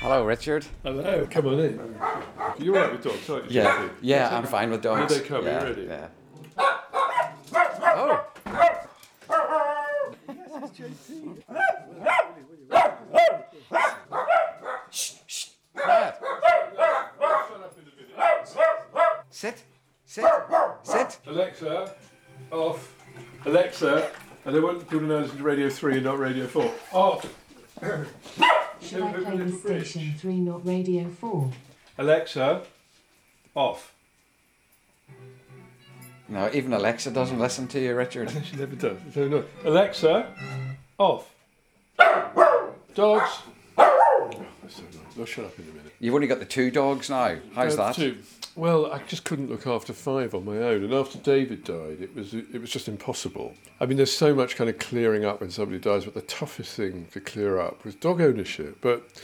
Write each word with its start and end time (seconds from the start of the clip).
Hello, 0.00 0.24
Richard. 0.24 0.64
Hello, 0.82 1.28
come 1.30 1.46
on 1.46 1.60
in. 1.60 1.94
You're 2.58 2.74
right 2.74 2.90
with 2.90 3.04
dogs, 3.04 3.28
aren't 3.28 3.50
you? 3.50 3.60
Yeah, 3.60 3.82
Sophie? 3.82 3.94
yeah, 4.00 4.34
I'm 4.34 4.46
fine 4.46 4.70
with 4.70 4.80
dogs. 4.80 5.12
Here 5.12 5.20
they 5.20 5.28
come, 5.28 5.38
are 5.38 5.42
you 5.42 5.48
yeah, 5.48 5.62
ready? 5.62 5.82
Yeah. 5.82 6.08
Oh. 7.82 8.24
Shh, 14.90 15.12
shh, 15.26 15.46
quiet. 15.76 16.14
Sit, 19.28 19.62
sit, 20.06 20.24
sit. 20.82 21.18
Alexa, 21.26 21.94
off. 22.50 22.94
Alexa, 23.44 24.10
and 24.46 24.56
I 24.56 24.60
want 24.60 24.80
people 24.80 25.00
to 25.00 25.06
know 25.06 25.22
this 25.22 25.34
is 25.34 25.42
Radio 25.42 25.68
3 25.68 25.96
and 25.96 26.04
not 26.04 26.18
Radio 26.18 26.46
4. 26.46 26.72
Off. 26.92 27.34
Should 28.90 29.02
I 29.02 29.12
play 29.12 29.36
the 29.36 29.52
station 29.52 30.14
3 30.18 30.40
not 30.40 30.66
radio 30.66 31.08
4? 31.08 31.50
Alexa, 31.98 32.62
off. 33.54 33.94
No, 36.28 36.50
even 36.52 36.72
Alexa 36.72 37.12
doesn't 37.12 37.38
listen 37.38 37.68
to 37.68 37.80
you, 37.80 37.94
Richard. 37.94 38.30
She 38.44 38.56
never 38.56 38.74
does. 38.74 38.98
So 39.14 39.28
no. 39.28 39.44
Alexa, 39.64 40.34
off. 40.98 41.32
Dogs. 42.94 43.30
Oh, 43.78 44.30
that's 44.62 44.76
so 44.76 44.82
annoying. 44.90 45.06
They'll 45.16 45.24
shut 45.26 45.44
up 45.44 45.56
in 45.58 45.64
a 45.66 45.68
minute. 45.68 45.92
You've 46.00 46.14
only 46.14 46.26
got 46.26 46.40
the 46.40 46.44
two 46.44 46.72
dogs 46.72 47.08
now. 47.10 47.36
How's 47.54 47.74
Uh, 47.78 47.86
that? 47.86 47.94
two. 47.94 48.18
Well, 48.60 48.92
I 48.92 48.98
just 49.04 49.24
couldn't 49.24 49.48
look 49.48 49.66
after 49.66 49.94
five 49.94 50.34
on 50.34 50.44
my 50.44 50.58
own, 50.58 50.84
and 50.84 50.92
after 50.92 51.16
David 51.16 51.64
died, 51.64 52.02
it 52.02 52.14
was 52.14 52.34
it 52.34 52.60
was 52.60 52.68
just 52.68 52.88
impossible. 52.88 53.54
I 53.80 53.86
mean, 53.86 53.96
there's 53.96 54.12
so 54.12 54.34
much 54.34 54.54
kind 54.54 54.68
of 54.68 54.78
clearing 54.78 55.24
up 55.24 55.40
when 55.40 55.50
somebody 55.50 55.78
dies, 55.78 56.04
but 56.04 56.12
the 56.12 56.20
toughest 56.20 56.74
thing 56.74 57.06
to 57.12 57.20
clear 57.20 57.58
up 57.58 57.82
was 57.86 57.94
dog 57.94 58.20
ownership. 58.20 58.76
But 58.82 59.18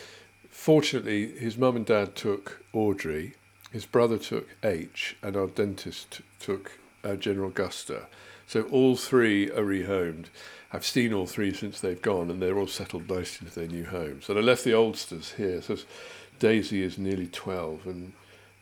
fortunately, 0.48 1.32
his 1.38 1.58
mum 1.58 1.76
and 1.76 1.84
dad 1.84 2.16
took 2.16 2.64
Audrey, 2.72 3.34
his 3.70 3.84
brother 3.84 4.16
took 4.16 4.56
H, 4.62 5.18
and 5.22 5.36
our 5.36 5.48
dentist 5.48 6.22
took 6.40 6.78
uh, 7.04 7.16
General 7.16 7.50
Guster. 7.50 8.06
So 8.46 8.62
all 8.62 8.96
three 8.96 9.50
are 9.50 9.66
rehomed. 9.66 10.28
I've 10.72 10.86
seen 10.86 11.12
all 11.12 11.26
three 11.26 11.52
since 11.52 11.78
they've 11.78 12.00
gone, 12.00 12.30
and 12.30 12.40
they're 12.40 12.56
all 12.56 12.68
settled 12.68 13.10
nicely 13.10 13.44
into 13.46 13.60
their 13.60 13.68
new 13.68 13.84
homes. 13.84 14.30
And 14.30 14.38
I 14.38 14.40
left 14.40 14.64
the 14.64 14.72
oldsters 14.72 15.32
here. 15.32 15.60
So 15.60 15.76
Daisy 16.38 16.82
is 16.82 16.96
nearly 16.96 17.26
twelve, 17.26 17.86
and 17.86 18.14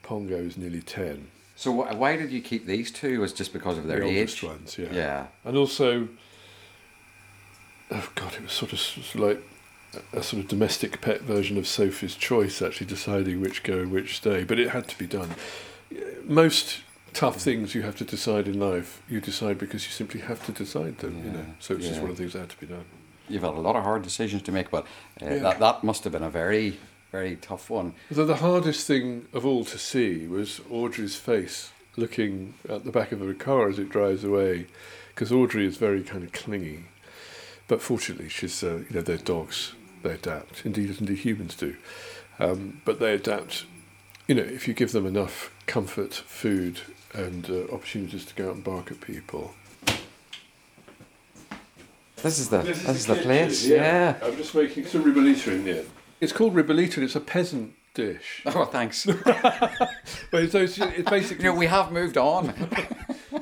Pongo 0.04 0.36
is 0.36 0.56
nearly 0.56 0.80
10. 0.82 1.26
So 1.56 1.72
wh- 1.72 1.98
why 1.98 2.16
did 2.16 2.30
you 2.30 2.40
keep 2.40 2.66
these 2.66 2.90
two? 2.92 3.20
Was 3.20 3.32
just 3.32 3.52
because 3.52 3.76
of 3.78 3.86
their 3.86 4.00
the 4.00 4.06
oldest 4.06 4.36
age? 4.38 4.42
ones, 4.44 4.78
yeah. 4.78 4.88
Yeah. 4.92 5.26
And 5.44 5.56
also, 5.56 6.08
oh 7.90 8.10
God, 8.14 8.34
it 8.34 8.42
was 8.42 8.52
sort 8.52 8.72
of, 8.72 8.78
sort 8.80 9.14
of 9.14 9.20
like 9.20 9.42
a, 10.12 10.22
sort 10.22 10.42
of 10.42 10.48
domestic 10.48 11.00
pet 11.00 11.22
version 11.22 11.56
of 11.58 11.66
Sophie's 11.66 12.14
Choice, 12.14 12.60
actually 12.62 12.86
deciding 12.86 13.40
which 13.40 13.62
go 13.62 13.78
and 13.78 13.92
which 13.92 14.16
stay. 14.16 14.44
But 14.44 14.58
it 14.58 14.70
had 14.70 14.88
to 14.88 14.98
be 14.98 15.06
done. 15.06 15.30
Most 16.24 16.80
tough 17.12 17.36
things 17.40 17.74
you 17.74 17.82
have 17.82 17.96
to 17.96 18.04
decide 18.04 18.48
in 18.48 18.58
life, 18.58 19.00
you 19.08 19.20
decide 19.20 19.58
because 19.58 19.84
you 19.86 19.92
simply 19.92 20.20
have 20.20 20.44
to 20.46 20.52
decide 20.52 20.98
them, 20.98 21.18
Yeah. 21.18 21.24
you 21.24 21.30
know. 21.30 21.46
So 21.60 21.74
it's 21.74 21.86
just 21.88 22.00
one 22.00 22.10
of 22.10 22.16
the 22.16 22.22
things 22.22 22.32
that 22.32 22.40
had 22.40 22.50
to 22.50 22.58
be 22.60 22.66
done. 22.66 22.84
You've 23.28 23.42
had 23.42 23.54
a 23.54 23.60
lot 23.60 23.76
of 23.76 23.84
hard 23.84 24.02
decisions 24.02 24.42
to 24.42 24.52
make, 24.52 24.70
but 24.70 24.84
uh, 25.22 25.26
Yeah. 25.26 25.38
that 25.38 25.58
that 25.60 25.84
must 25.84 26.04
have 26.04 26.12
been 26.12 26.24
a 26.24 26.30
very 26.30 26.78
very 27.14 27.36
tough 27.36 27.70
one. 27.70 27.94
Although 28.10 28.26
the 28.26 28.36
hardest 28.48 28.88
thing 28.88 29.28
of 29.32 29.46
all 29.46 29.64
to 29.66 29.78
see 29.78 30.26
was 30.26 30.60
Audrey's 30.68 31.14
face 31.14 31.70
looking 31.96 32.54
at 32.68 32.82
the 32.82 32.90
back 32.90 33.12
of 33.12 33.20
her 33.20 33.34
car 33.34 33.68
as 33.68 33.78
it 33.78 33.88
drives 33.88 34.24
away, 34.24 34.66
because 35.10 35.30
Audrey 35.30 35.64
is 35.64 35.76
very 35.76 36.02
kind 36.02 36.24
of 36.24 36.32
clingy. 36.32 36.86
But 37.68 37.80
fortunately, 37.80 38.28
she's 38.28 38.64
uh, 38.64 38.82
you 38.88 38.96
know 38.96 39.00
they're 39.00 39.16
dogs, 39.16 39.74
they 40.02 40.10
adapt. 40.10 40.66
Indeed, 40.66 40.90
as 40.90 40.98
indeed 40.98 41.18
humans 41.18 41.54
do. 41.54 41.76
Um, 42.40 42.82
but 42.84 42.98
they 42.98 43.14
adapt. 43.14 43.64
You 44.26 44.34
know, 44.34 44.42
if 44.42 44.66
you 44.66 44.74
give 44.74 44.90
them 44.90 45.06
enough 45.06 45.54
comfort, 45.66 46.14
food, 46.14 46.80
and 47.12 47.48
uh, 47.48 47.72
opportunities 47.72 48.24
to 48.24 48.34
go 48.34 48.48
out 48.48 48.56
and 48.56 48.64
bark 48.64 48.90
at 48.90 49.00
people. 49.00 49.54
This 52.16 52.40
is 52.40 52.48
the 52.48 52.58
this, 52.58 52.88
is 52.88 53.06
the, 53.06 53.14
place. 53.14 53.66
Yeah. 53.66 54.16
I'm 54.20 54.36
just 54.36 54.52
making 54.52 54.86
some 54.86 55.04
ribollita 55.04 55.52
in 55.52 55.64
here. 55.64 55.84
It's 56.24 56.32
called 56.32 56.54
ribollita. 56.54 56.96
and 56.96 57.04
It's 57.04 57.14
a 57.14 57.20
peasant 57.20 57.74
dish. 57.94 58.42
Oh, 58.46 58.64
thanks. 58.64 59.06
But 60.30 60.42
it's, 60.42 60.54
it's, 60.54 60.78
it's 60.78 61.10
basically 61.18 61.44
you 61.44 61.52
know, 61.52 61.58
we 61.58 61.66
have 61.66 61.92
moved 61.92 62.16
on. 62.18 62.52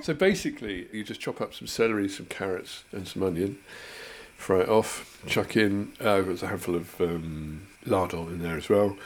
So 0.03 0.12
basically, 0.15 0.88
you 0.92 1.04
just 1.04 1.21
chop 1.21 1.41
up 1.41 1.54
some 1.54 1.66
celery, 1.66 2.09
some 2.09 2.26
carrots, 2.26 2.84
and 2.92 3.06
some 3.09 3.22
onion, 3.22 3.59
fry 4.37 4.60
it 4.60 4.69
off, 4.69 5.22
chuck 5.26 5.56
in 5.56 5.92
uh, 6.00 6.21
there's 6.22 6.42
a 6.42 6.48
handful 6.48 6.75
of 6.75 7.00
um, 7.00 7.62
lardon 7.87 8.26
in 8.28 8.42
there 8.42 8.56
as 8.56 8.69
well, 8.69 8.97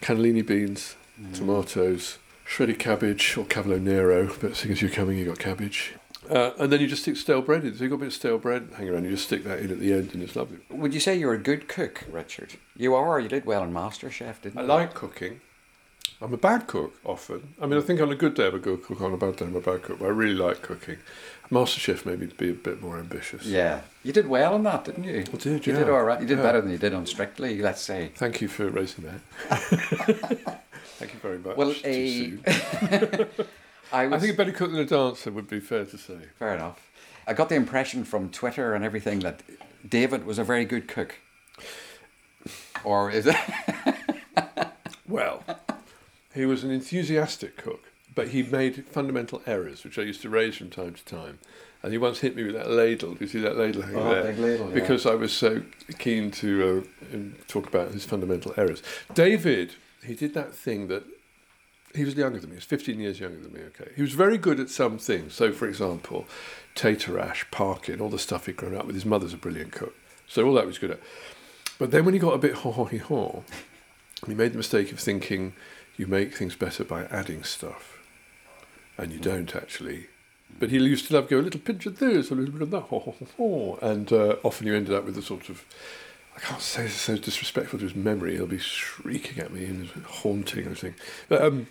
cannellini 0.00 0.44
beans, 0.44 0.96
tomatoes, 1.34 2.18
shredded 2.44 2.78
cabbage 2.78 3.36
or 3.36 3.44
cavolo 3.44 3.78
nero, 3.78 4.34
but 4.40 4.56
seeing 4.56 4.72
as 4.72 4.80
you're 4.82 4.90
coming, 4.90 5.18
you 5.18 5.26
got 5.26 5.38
cabbage. 5.38 5.94
Uh, 6.30 6.52
and 6.58 6.72
then 6.72 6.80
you 6.80 6.86
just 6.86 7.02
stick 7.02 7.16
stale 7.16 7.42
bread 7.42 7.64
in. 7.64 7.74
So 7.76 7.84
you've 7.84 7.90
got 7.90 7.96
a 7.96 8.00
bit 8.00 8.06
of 8.08 8.12
stale 8.14 8.38
bread 8.38 8.68
hanging 8.76 8.92
around, 8.92 9.04
you 9.04 9.10
just 9.10 9.26
stick 9.26 9.44
that 9.44 9.58
in 9.60 9.70
at 9.70 9.78
the 9.80 9.92
end, 9.92 10.10
and 10.14 10.22
it's 10.22 10.36
lovely. 10.36 10.58
Would 10.70 10.94
you 10.94 11.00
say 11.00 11.16
you're 11.16 11.34
a 11.34 11.38
good 11.38 11.68
cook, 11.68 12.04
Richard? 12.10 12.54
You 12.76 12.94
are. 12.94 13.18
You 13.20 13.28
did 13.28 13.44
well 13.44 13.62
in 13.62 13.72
MasterChef, 13.72 14.42
didn't 14.42 14.58
I 14.58 14.62
you? 14.64 14.70
I 14.70 14.74
like 14.74 14.94
cooking. 14.94 15.40
I'm 16.20 16.32
a 16.32 16.38
bad 16.38 16.66
cook 16.66 16.94
often. 17.04 17.54
I 17.60 17.66
mean, 17.66 17.78
I 17.78 17.82
think 17.82 18.00
on 18.00 18.10
a 18.10 18.14
good 18.14 18.34
day 18.34 18.46
I'm 18.46 18.54
a 18.54 18.58
good 18.58 18.82
cook, 18.82 19.02
on 19.02 19.12
a 19.12 19.18
bad 19.18 19.36
day 19.36 19.44
I'm 19.44 19.54
a 19.54 19.60
bad 19.60 19.82
cook, 19.82 19.98
but 19.98 20.06
I 20.06 20.08
really 20.08 20.34
like 20.34 20.62
cooking. 20.62 20.96
MasterChef 21.50 22.06
made 22.06 22.20
me 22.20 22.26
be 22.26 22.50
a 22.50 22.54
bit 22.54 22.80
more 22.80 22.98
ambitious. 22.98 23.44
Yeah, 23.44 23.82
you 24.02 24.12
did 24.12 24.26
well 24.26 24.56
in 24.56 24.62
that, 24.62 24.86
didn't 24.86 25.04
you? 25.04 25.18
I 25.32 25.36
did, 25.36 25.66
You 25.66 25.74
did 25.74 25.90
all 25.90 26.02
right. 26.02 26.20
You 26.20 26.26
did 26.26 26.38
Yeah. 26.38 26.42
better 26.44 26.60
than 26.62 26.70
you 26.70 26.78
did 26.78 26.94
on 26.94 27.04
Strictly, 27.06 27.60
let's 27.60 27.82
say. 27.82 28.12
Thank 28.14 28.40
you 28.40 28.48
for 28.48 28.68
raising 28.70 29.04
that. 29.04 29.20
Thank 30.98 31.12
you 31.12 31.20
very 31.20 31.38
much. 31.38 31.56
Well, 31.56 31.74
a-. 31.84 33.26
I, 33.92 34.06
was, 34.06 34.14
I 34.16 34.18
think 34.26 34.34
a 34.34 34.36
better 34.36 34.52
cook 34.52 34.70
than 34.72 34.80
a 34.80 34.84
dancer 34.84 35.30
would 35.30 35.48
be 35.48 35.60
fair 35.60 35.84
to 35.84 35.98
say. 35.98 36.18
fair 36.38 36.54
enough. 36.54 36.80
I 37.26 37.32
got 37.34 37.48
the 37.48 37.54
impression 37.56 38.04
from 38.04 38.30
Twitter 38.30 38.74
and 38.74 38.84
everything 38.84 39.20
that 39.20 39.42
David 39.88 40.24
was 40.26 40.38
a 40.38 40.44
very 40.44 40.64
good 40.64 40.86
cook. 40.88 41.16
Or 42.84 43.10
is 43.10 43.26
it? 43.26 43.36
Well, 45.08 45.44
he 46.34 46.46
was 46.46 46.64
an 46.64 46.72
enthusiastic 46.72 47.56
cook, 47.56 47.80
but 48.14 48.28
he 48.28 48.42
made 48.42 48.86
fundamental 48.86 49.40
errors, 49.46 49.84
which 49.84 50.00
I 50.00 50.02
used 50.02 50.20
to 50.22 50.28
raise 50.28 50.56
from 50.56 50.68
time 50.68 50.94
to 50.94 51.04
time. 51.04 51.38
And 51.80 51.92
he 51.92 51.98
once 51.98 52.18
hit 52.18 52.34
me 52.34 52.42
with 52.42 52.54
that 52.56 52.68
ladle. 52.70 53.12
Do 53.14 53.18
you 53.20 53.28
see 53.28 53.40
that 53.42 53.56
ladle 53.56 53.82
hanging 53.82 53.98
Oh, 54.00 54.10
there? 54.12 54.24
big 54.24 54.38
ladle, 54.40 54.68
yeah. 54.68 54.74
Because 54.74 55.06
I 55.06 55.14
was 55.14 55.32
so 55.32 55.62
keen 55.98 56.32
to 56.32 56.84
uh, 57.14 57.16
talk 57.46 57.68
about 57.68 57.92
his 57.92 58.04
fundamental 58.04 58.52
errors. 58.56 58.82
David, 59.14 59.74
he 60.04 60.14
did 60.16 60.34
that 60.34 60.52
thing 60.52 60.88
that 60.88 61.04
he 61.96 62.04
was 62.04 62.14
younger 62.14 62.38
than 62.38 62.50
me. 62.50 62.54
He 62.54 62.58
was 62.58 62.64
15 62.64 63.00
years 63.00 63.20
younger 63.20 63.40
than 63.40 63.52
me. 63.52 63.60
Okay, 63.60 63.90
he 63.94 64.02
was 64.02 64.12
very 64.12 64.38
good 64.38 64.60
at 64.60 64.70
some 64.70 64.98
things. 64.98 65.34
So, 65.34 65.52
for 65.52 65.68
example, 65.68 66.26
tatarash, 66.74 67.50
parkin, 67.50 68.00
all 68.00 68.08
the 68.08 68.18
stuff 68.18 68.46
he'd 68.46 68.56
grown 68.56 68.76
up 68.76 68.86
with. 68.86 68.94
His 68.94 69.06
mother's 69.06 69.34
a 69.34 69.38
brilliant 69.38 69.72
cook, 69.72 69.94
so 70.26 70.46
all 70.46 70.54
that 70.54 70.66
was 70.66 70.78
good 70.78 70.92
at. 70.92 71.00
But 71.78 71.90
then 71.90 72.04
when 72.04 72.14
he 72.14 72.20
got 72.20 72.34
a 72.34 72.38
bit 72.38 72.54
ho 72.54 72.84
he 72.84 72.98
ho, 72.98 73.44
he 74.26 74.34
made 74.34 74.52
the 74.52 74.58
mistake 74.58 74.92
of 74.92 75.00
thinking 75.00 75.54
you 75.96 76.06
make 76.06 76.34
things 76.34 76.56
better 76.56 76.84
by 76.84 77.04
adding 77.04 77.42
stuff, 77.42 77.98
and 78.96 79.12
you 79.12 79.18
don't 79.18 79.54
actually. 79.54 80.06
But 80.58 80.70
he 80.70 80.78
used 80.78 81.08
to 81.08 81.14
love 81.14 81.28
go 81.28 81.38
a 81.38 81.40
little 81.40 81.60
pinch 81.60 81.86
of 81.86 81.98
this, 81.98 82.30
a 82.30 82.34
little 82.34 82.52
bit 82.52 82.62
of 82.62 82.70
that, 82.70 82.82
ho, 82.82 83.00
ho, 83.00 83.14
ho. 83.36 83.78
and 83.82 84.10
uh, 84.12 84.36
often 84.42 84.66
you 84.66 84.74
ended 84.74 84.94
up 84.94 85.04
with 85.04 85.18
a 85.18 85.22
sort 85.22 85.48
of 85.48 85.64
I 86.36 86.40
can't 86.40 86.60
say 86.60 86.84
is 86.84 86.92
so 86.92 87.16
disrespectful 87.16 87.78
to 87.78 87.84
his 87.86 87.94
memory. 87.94 88.34
He'll 88.34 88.46
be 88.46 88.58
shrieking 88.58 89.42
at 89.42 89.52
me 89.52 89.64
and 89.64 89.88
haunting 89.88 90.66
everything. 90.66 90.94
But 91.28 91.40
um, 91.40 91.66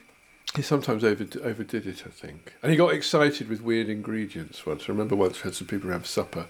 he 0.56 0.62
sometimes 0.62 1.04
overd- 1.04 1.44
overdid 1.44 1.86
it, 1.86 2.04
I 2.06 2.10
think. 2.10 2.54
And 2.62 2.72
he 2.72 2.78
got 2.78 2.94
excited 2.94 3.50
with 3.50 3.62
weird 3.62 3.90
ingredients 3.90 4.66
once. 4.66 4.84
I 4.84 4.92
remember 4.92 5.16
once 5.16 5.44
we 5.44 5.48
had 5.48 5.56
some 5.56 5.68
people 5.68 5.90
around 5.90 6.06
supper, 6.06 6.48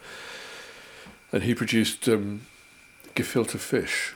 and 1.31 1.43
he 1.43 1.55
produced 1.55 2.07
um, 2.07 2.41
gefilte 3.15 3.57
fish, 3.57 4.15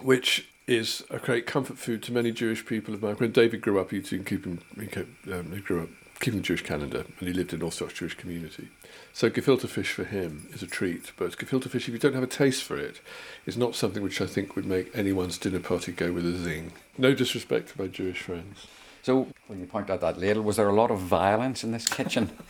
which 0.00 0.48
is 0.66 1.04
a 1.10 1.18
great 1.18 1.46
comfort 1.46 1.78
food 1.78 2.02
to 2.02 2.12
many 2.12 2.32
Jewish 2.32 2.64
people 2.64 2.94
of 2.94 3.02
my 3.02 3.12
When 3.12 3.32
David 3.32 3.60
grew 3.60 3.78
up 3.78 3.92
eating, 3.92 4.24
keeping, 4.24 4.60
he, 4.80 4.86
kept, 4.86 5.08
um, 5.30 5.52
he 5.52 5.60
grew 5.60 5.82
up 5.82 5.88
the 6.32 6.40
Jewish 6.40 6.62
calendar, 6.62 7.04
and 7.18 7.28
he 7.28 7.34
lived 7.34 7.52
in 7.52 7.62
Orthodox 7.62 7.98
Jewish 7.98 8.14
community. 8.14 8.68
So 9.12 9.28
gefilte 9.28 9.68
fish 9.68 9.92
for 9.92 10.04
him 10.04 10.48
is 10.52 10.62
a 10.62 10.66
treat, 10.66 11.12
but 11.16 11.36
gefilte 11.36 11.68
fish, 11.68 11.88
if 11.88 11.92
you 11.92 12.00
don't 12.00 12.14
have 12.14 12.22
a 12.22 12.26
taste 12.26 12.62
for 12.62 12.76
it, 12.76 13.00
is 13.46 13.56
not 13.56 13.74
something 13.74 14.02
which 14.02 14.20
I 14.20 14.26
think 14.26 14.56
would 14.56 14.66
make 14.66 14.96
anyone's 14.96 15.38
dinner 15.38 15.60
party 15.60 15.92
go 15.92 16.12
with 16.12 16.26
a 16.26 16.36
zing. 16.36 16.72
No 16.96 17.14
disrespect 17.14 17.70
to 17.70 17.82
my 17.82 17.88
Jewish 17.88 18.22
friends. 18.22 18.66
So, 19.02 19.28
when 19.48 19.60
you 19.60 19.66
point 19.66 19.90
out 19.90 20.00
that 20.00 20.18
ladle, 20.18 20.42
was 20.42 20.56
there 20.56 20.68
a 20.68 20.72
lot 20.72 20.90
of 20.90 20.98
violence 20.98 21.62
in 21.62 21.72
this 21.72 21.86
kitchen? 21.86 22.30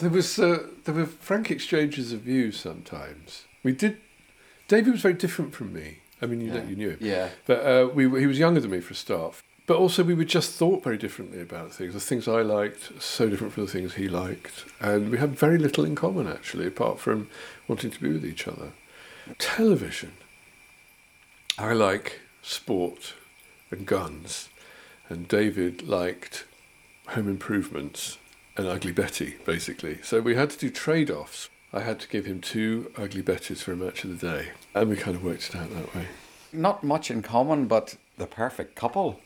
There 0.00 0.08
was 0.08 0.38
uh, 0.38 0.66
there 0.84 0.94
were 0.94 1.04
frank 1.04 1.50
exchanges 1.50 2.12
of 2.12 2.20
views 2.20 2.58
sometimes. 2.58 3.44
We 3.62 3.72
did. 3.72 3.98
David 4.66 4.92
was 4.92 5.02
very 5.02 5.14
different 5.14 5.54
from 5.54 5.74
me. 5.74 5.98
I 6.22 6.26
mean, 6.26 6.40
you 6.40 6.52
know, 6.52 6.62
you 6.62 6.76
knew 6.76 6.90
him. 6.90 6.98
Yeah. 7.00 7.28
But 7.46 7.66
uh, 7.66 7.88
we 7.92 8.04
he 8.18 8.26
was 8.26 8.38
younger 8.38 8.60
than 8.60 8.70
me 8.70 8.80
for 8.80 8.92
a 8.92 8.96
start. 8.96 9.34
But 9.70 9.78
also, 9.78 10.02
we 10.02 10.14
were 10.14 10.24
just 10.24 10.54
thought 10.54 10.82
very 10.82 10.98
differently 10.98 11.40
about 11.40 11.72
things. 11.72 11.94
The 11.94 12.00
things 12.00 12.26
I 12.26 12.42
liked, 12.42 13.00
so 13.00 13.30
different 13.30 13.52
from 13.52 13.66
the 13.66 13.70
things 13.70 13.94
he 13.94 14.08
liked. 14.08 14.64
And 14.80 15.12
we 15.12 15.18
had 15.18 15.38
very 15.38 15.58
little 15.58 15.84
in 15.84 15.94
common, 15.94 16.26
actually, 16.26 16.66
apart 16.66 16.98
from 16.98 17.28
wanting 17.68 17.92
to 17.92 18.00
be 18.00 18.12
with 18.12 18.24
each 18.24 18.48
other. 18.48 18.72
Television. 19.38 20.14
I 21.56 21.72
like 21.72 22.18
sport 22.42 23.14
and 23.70 23.86
guns, 23.86 24.48
and 25.08 25.28
David 25.28 25.86
liked 25.86 26.46
home 27.06 27.28
improvements 27.28 28.18
and 28.56 28.66
Ugly 28.66 28.90
Betty, 28.90 29.36
basically. 29.46 30.02
So 30.02 30.20
we 30.20 30.34
had 30.34 30.50
to 30.50 30.58
do 30.58 30.70
trade 30.70 31.12
offs. 31.12 31.48
I 31.72 31.82
had 31.82 32.00
to 32.00 32.08
give 32.08 32.26
him 32.26 32.40
two 32.40 32.90
Ugly 32.96 33.22
Bettys 33.22 33.62
for 33.62 33.74
a 33.74 33.76
match 33.76 34.02
of 34.02 34.18
the 34.18 34.26
day, 34.26 34.48
and 34.74 34.90
we 34.90 34.96
kind 34.96 35.16
of 35.16 35.22
worked 35.22 35.48
it 35.50 35.54
out 35.54 35.72
that 35.72 35.94
way. 35.94 36.08
Not 36.52 36.82
much 36.82 37.08
in 37.08 37.22
common, 37.22 37.66
but 37.68 37.94
the 38.18 38.26
perfect 38.26 38.74
couple. 38.74 39.20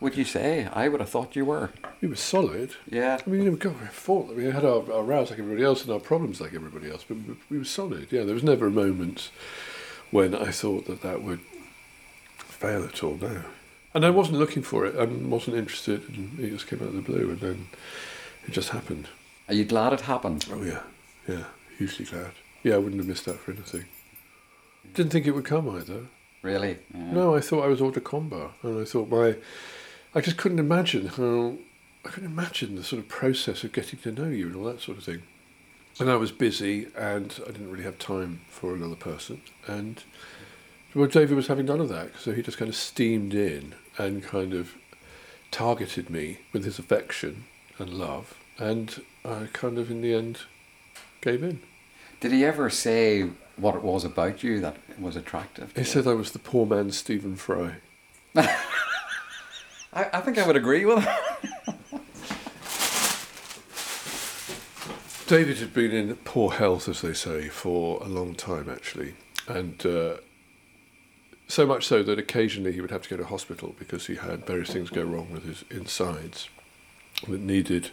Would 0.00 0.16
you 0.16 0.24
say? 0.24 0.68
I 0.72 0.88
would 0.88 1.00
have 1.00 1.08
thought 1.08 1.36
you 1.36 1.44
were. 1.44 1.70
We 2.00 2.08
were 2.08 2.16
solid. 2.16 2.72
Yeah. 2.90 3.18
I 3.24 3.30
mean, 3.30 3.44
know, 3.44 3.56
God, 3.56 3.80
we 3.80 3.86
fought. 3.86 4.34
We 4.34 4.44
had 4.44 4.64
our, 4.64 4.90
our 4.92 5.02
rows 5.02 5.30
like 5.30 5.38
everybody 5.38 5.64
else 5.64 5.82
and 5.82 5.92
our 5.92 6.00
problems 6.00 6.40
like 6.40 6.54
everybody 6.54 6.90
else, 6.90 7.04
but 7.06 7.16
we, 7.16 7.36
we 7.50 7.58
were 7.58 7.64
solid. 7.64 8.08
Yeah, 8.10 8.24
there 8.24 8.34
was 8.34 8.44
never 8.44 8.66
a 8.66 8.70
moment 8.70 9.30
when 10.10 10.34
I 10.34 10.50
thought 10.50 10.86
that 10.86 11.02
that 11.02 11.22
would 11.22 11.40
fail 12.36 12.84
at 12.84 13.02
all. 13.02 13.16
No, 13.20 13.44
and 13.94 14.04
I 14.04 14.10
wasn't 14.10 14.38
looking 14.38 14.62
for 14.62 14.84
it. 14.84 14.96
I 14.96 15.04
wasn't 15.04 15.56
interested, 15.56 16.08
and 16.08 16.38
it 16.38 16.50
just 16.50 16.66
came 16.66 16.80
out 16.80 16.88
of 16.88 16.94
the 16.94 17.02
blue, 17.02 17.30
and 17.30 17.40
then 17.40 17.68
it 18.46 18.50
just 18.50 18.70
happened. 18.70 19.08
Are 19.48 19.54
you 19.54 19.64
glad 19.64 19.92
it 19.92 20.02
happened? 20.02 20.46
Oh 20.52 20.62
yeah, 20.62 20.82
yeah, 21.28 21.44
hugely 21.78 22.04
glad. 22.04 22.32
Yeah, 22.62 22.74
I 22.74 22.78
wouldn't 22.78 23.00
have 23.00 23.08
missed 23.08 23.26
that 23.26 23.38
for 23.38 23.52
anything. 23.52 23.84
Didn't 24.94 25.12
think 25.12 25.26
it 25.26 25.32
would 25.32 25.44
come 25.44 25.68
either. 25.68 26.06
Really? 26.42 26.78
Yeah. 26.92 27.12
No, 27.12 27.34
I 27.34 27.40
thought 27.40 27.64
I 27.64 27.68
was 27.68 27.80
hors 27.80 27.92
de 27.92 28.00
combat, 28.00 28.50
and 28.62 28.80
I 28.80 28.84
thought 28.84 29.08
my, 29.08 29.36
I 30.14 30.20
just 30.20 30.36
couldn't 30.36 30.60
imagine 30.60 31.06
how, 31.06 31.54
I 32.04 32.08
couldn't 32.08 32.30
imagine 32.30 32.76
the 32.76 32.84
sort 32.84 33.02
of 33.02 33.08
process 33.08 33.64
of 33.64 33.72
getting 33.72 33.98
to 34.00 34.12
know 34.12 34.28
you 34.28 34.46
and 34.46 34.56
all 34.56 34.64
that 34.64 34.80
sort 34.80 34.98
of 34.98 35.04
thing. 35.04 35.22
And 35.98 36.10
I 36.10 36.16
was 36.16 36.30
busy, 36.32 36.88
and 36.96 37.34
I 37.42 37.50
didn't 37.50 37.70
really 37.70 37.84
have 37.84 37.98
time 37.98 38.40
for 38.48 38.74
another 38.74 38.96
person. 38.96 39.42
And 39.66 40.02
well, 40.94 41.08
David 41.08 41.34
was 41.34 41.48
having 41.48 41.66
none 41.66 41.80
of 41.80 41.88
that, 41.88 42.12
so 42.20 42.32
he 42.32 42.42
just 42.42 42.58
kind 42.58 42.68
of 42.68 42.76
steamed 42.76 43.34
in 43.34 43.74
and 43.98 44.22
kind 44.22 44.54
of 44.54 44.74
targeted 45.50 46.10
me 46.10 46.38
with 46.52 46.64
his 46.64 46.78
affection 46.78 47.44
and 47.78 47.94
love, 47.94 48.34
and 48.58 49.02
I 49.24 49.48
kind 49.52 49.78
of, 49.78 49.90
in 49.90 50.00
the 50.00 50.14
end, 50.14 50.40
gave 51.20 51.42
in. 51.42 51.60
Did 52.20 52.30
he 52.30 52.44
ever 52.44 52.70
say 52.70 53.30
what 53.56 53.74
it 53.74 53.82
was 53.82 54.04
about 54.04 54.44
you 54.44 54.60
that 54.60 54.76
was 54.98 55.16
attractive? 55.16 55.72
He 55.74 55.80
you? 55.80 55.84
said 55.84 56.06
I 56.06 56.14
was 56.14 56.30
the 56.30 56.38
poor 56.38 56.66
man's 56.66 56.96
Stephen 56.96 57.34
Fry. 57.34 57.76
I, 59.94 60.08
I 60.14 60.20
think 60.20 60.38
I 60.38 60.46
would 60.46 60.56
agree 60.56 60.84
with 60.84 61.04
that. 61.04 61.50
David 65.26 65.56
had 65.56 65.72
been 65.72 65.92
in 65.92 66.16
poor 66.16 66.50
health, 66.52 66.86
as 66.88 67.00
they 67.00 67.14
say, 67.14 67.48
for 67.48 68.02
a 68.02 68.08
long 68.08 68.34
time, 68.34 68.68
actually. 68.68 69.14
And 69.48 69.84
uh, 69.86 70.16
so 71.48 71.66
much 71.66 71.86
so 71.86 72.02
that 72.02 72.18
occasionally 72.18 72.72
he 72.72 72.80
would 72.82 72.90
have 72.90 73.02
to 73.02 73.08
go 73.08 73.16
to 73.16 73.24
hospital 73.24 73.74
because 73.78 74.06
he 74.06 74.16
had 74.16 74.46
various 74.46 74.70
things 74.70 74.90
go 74.90 75.02
wrong 75.02 75.30
with 75.32 75.44
his 75.44 75.64
insides 75.70 76.48
that 77.26 77.40
needed 77.40 77.90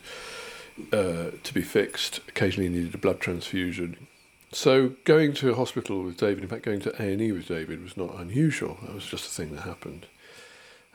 uh, 0.91 1.31
to 1.43 1.53
be 1.53 1.61
fixed. 1.61 2.19
Occasionally 2.27 2.69
needed 2.69 2.95
a 2.95 2.97
blood 2.97 3.21
transfusion. 3.21 4.07
So 4.51 4.93
going 5.05 5.33
to 5.35 5.51
a 5.51 5.55
hospital 5.55 6.03
with 6.03 6.17
David, 6.17 6.43
in 6.43 6.49
fact 6.49 6.63
going 6.63 6.81
to 6.81 7.01
A&E 7.01 7.31
with 7.31 7.47
David 7.47 7.81
was 7.81 7.95
not 7.95 8.13
unusual. 8.19 8.79
That 8.81 8.93
was 8.93 9.05
just 9.05 9.27
a 9.27 9.29
thing 9.29 9.55
that 9.55 9.61
happened. 9.61 10.07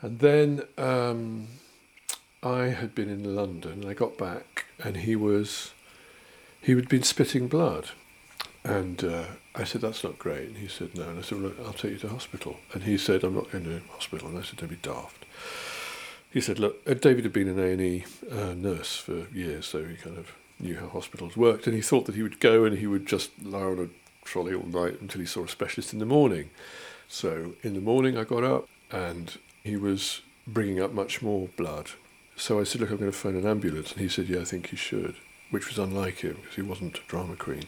And 0.01 0.19
then 0.19 0.63
um, 0.77 1.47
I 2.43 2.65
had 2.65 2.93
been 2.93 3.09
in 3.09 3.35
London 3.35 3.71
and 3.71 3.85
I 3.85 3.93
got 3.93 4.17
back 4.17 4.65
and 4.83 4.97
he 4.97 5.15
was 5.15 5.73
he 6.61 6.73
had 6.73 6.89
been 6.89 7.03
spitting 7.03 7.47
blood. 7.47 7.89
And 8.63 9.01
uh, 9.03 9.23
I 9.55 9.63
said, 9.63 9.79
that's 9.81 10.03
not 10.03 10.19
great. 10.19 10.49
And 10.49 10.57
he 10.57 10.67
said, 10.67 10.93
no. 10.95 11.07
And 11.07 11.19
I 11.19 11.21
said, 11.21 11.41
well, 11.41 11.53
I'll 11.65 11.71
take 11.71 11.91
you 11.91 11.97
to 11.99 12.09
hospital. 12.09 12.57
And 12.73 12.83
he 12.83 12.97
said, 12.97 13.23
I'm 13.23 13.35
not 13.35 13.49
going 13.51 13.63
to 13.63 13.81
hospital. 13.91 14.27
And 14.27 14.37
I 14.37 14.41
said, 14.41 14.57
don't 14.57 14.69
be 14.69 14.75
daft. 14.75 15.25
He 16.29 16.41
said, 16.41 16.59
look, 16.59 16.81
uh, 16.85 16.93
David 16.93 17.23
had 17.23 17.31
been 17.31 17.47
an 17.47 17.59
A&E 17.59 18.03
uh, 18.29 18.53
nurse 18.53 18.97
for 18.97 19.27
years, 19.33 19.65
so 19.65 19.85
he 19.85 19.95
kind 19.95 20.17
of 20.17 20.33
knew 20.59 20.75
how 20.75 20.89
hospitals 20.89 21.37
worked. 21.37 21.67
And 21.67 21.75
he 21.75 21.81
thought 21.81 22.05
that 22.07 22.15
he 22.15 22.23
would 22.23 22.41
go 22.41 22.65
and 22.65 22.77
he 22.77 22.87
would 22.87 23.05
just 23.05 23.31
lie 23.41 23.61
on 23.61 23.79
a 23.79 24.25
trolley 24.25 24.53
all 24.53 24.65
night 24.65 24.99
until 24.99 25.21
he 25.21 25.27
saw 25.27 25.45
a 25.45 25.47
specialist 25.47 25.93
in 25.93 25.99
the 25.99 26.05
morning. 26.05 26.49
So 27.07 27.53
in 27.63 27.73
the 27.73 27.81
morning 27.81 28.17
I 28.17 28.25
got 28.25 28.43
up 28.43 28.67
and 28.91 29.37
he 29.67 29.77
was 29.77 30.21
bringing 30.47 30.81
up 30.81 30.93
much 30.93 31.21
more 31.21 31.49
blood. 31.57 31.91
So 32.35 32.59
I 32.59 32.63
said, 32.63 32.81
look, 32.81 32.89
I'm 32.89 32.97
going 32.97 33.11
to 33.11 33.17
phone 33.17 33.35
an 33.35 33.45
ambulance. 33.45 33.91
And 33.91 34.01
he 34.01 34.07
said, 34.07 34.29
yeah, 34.29 34.39
I 34.39 34.45
think 34.45 34.71
you 34.71 34.77
should, 34.77 35.15
which 35.51 35.67
was 35.67 35.77
unlike 35.77 36.19
him 36.19 36.37
because 36.41 36.55
he 36.55 36.61
wasn't 36.61 36.97
a 36.97 37.01
drama 37.07 37.35
queen. 37.35 37.65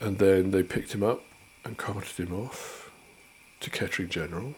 And 0.00 0.18
then 0.18 0.50
they 0.50 0.62
picked 0.62 0.94
him 0.94 1.02
up 1.02 1.22
and 1.64 1.76
carted 1.76 2.16
him 2.16 2.34
off 2.34 2.90
to 3.60 3.70
Kettering 3.70 4.08
General. 4.08 4.54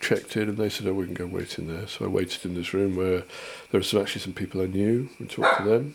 Checked 0.00 0.36
in 0.36 0.48
and 0.48 0.58
they 0.58 0.68
said, 0.68 0.86
oh, 0.86 0.94
we 0.94 1.06
can 1.06 1.14
go 1.14 1.26
wait 1.26 1.58
in 1.58 1.68
there. 1.68 1.86
So 1.86 2.04
I 2.04 2.08
waited 2.08 2.44
in 2.44 2.54
this 2.54 2.74
room 2.74 2.96
where 2.96 3.24
there 3.70 3.80
were 3.80 3.82
some, 3.82 4.00
actually 4.00 4.22
some 4.22 4.32
people 4.32 4.60
I 4.60 4.66
knew 4.66 5.08
and 5.18 5.30
talked 5.30 5.58
to 5.58 5.64
them. 5.64 5.94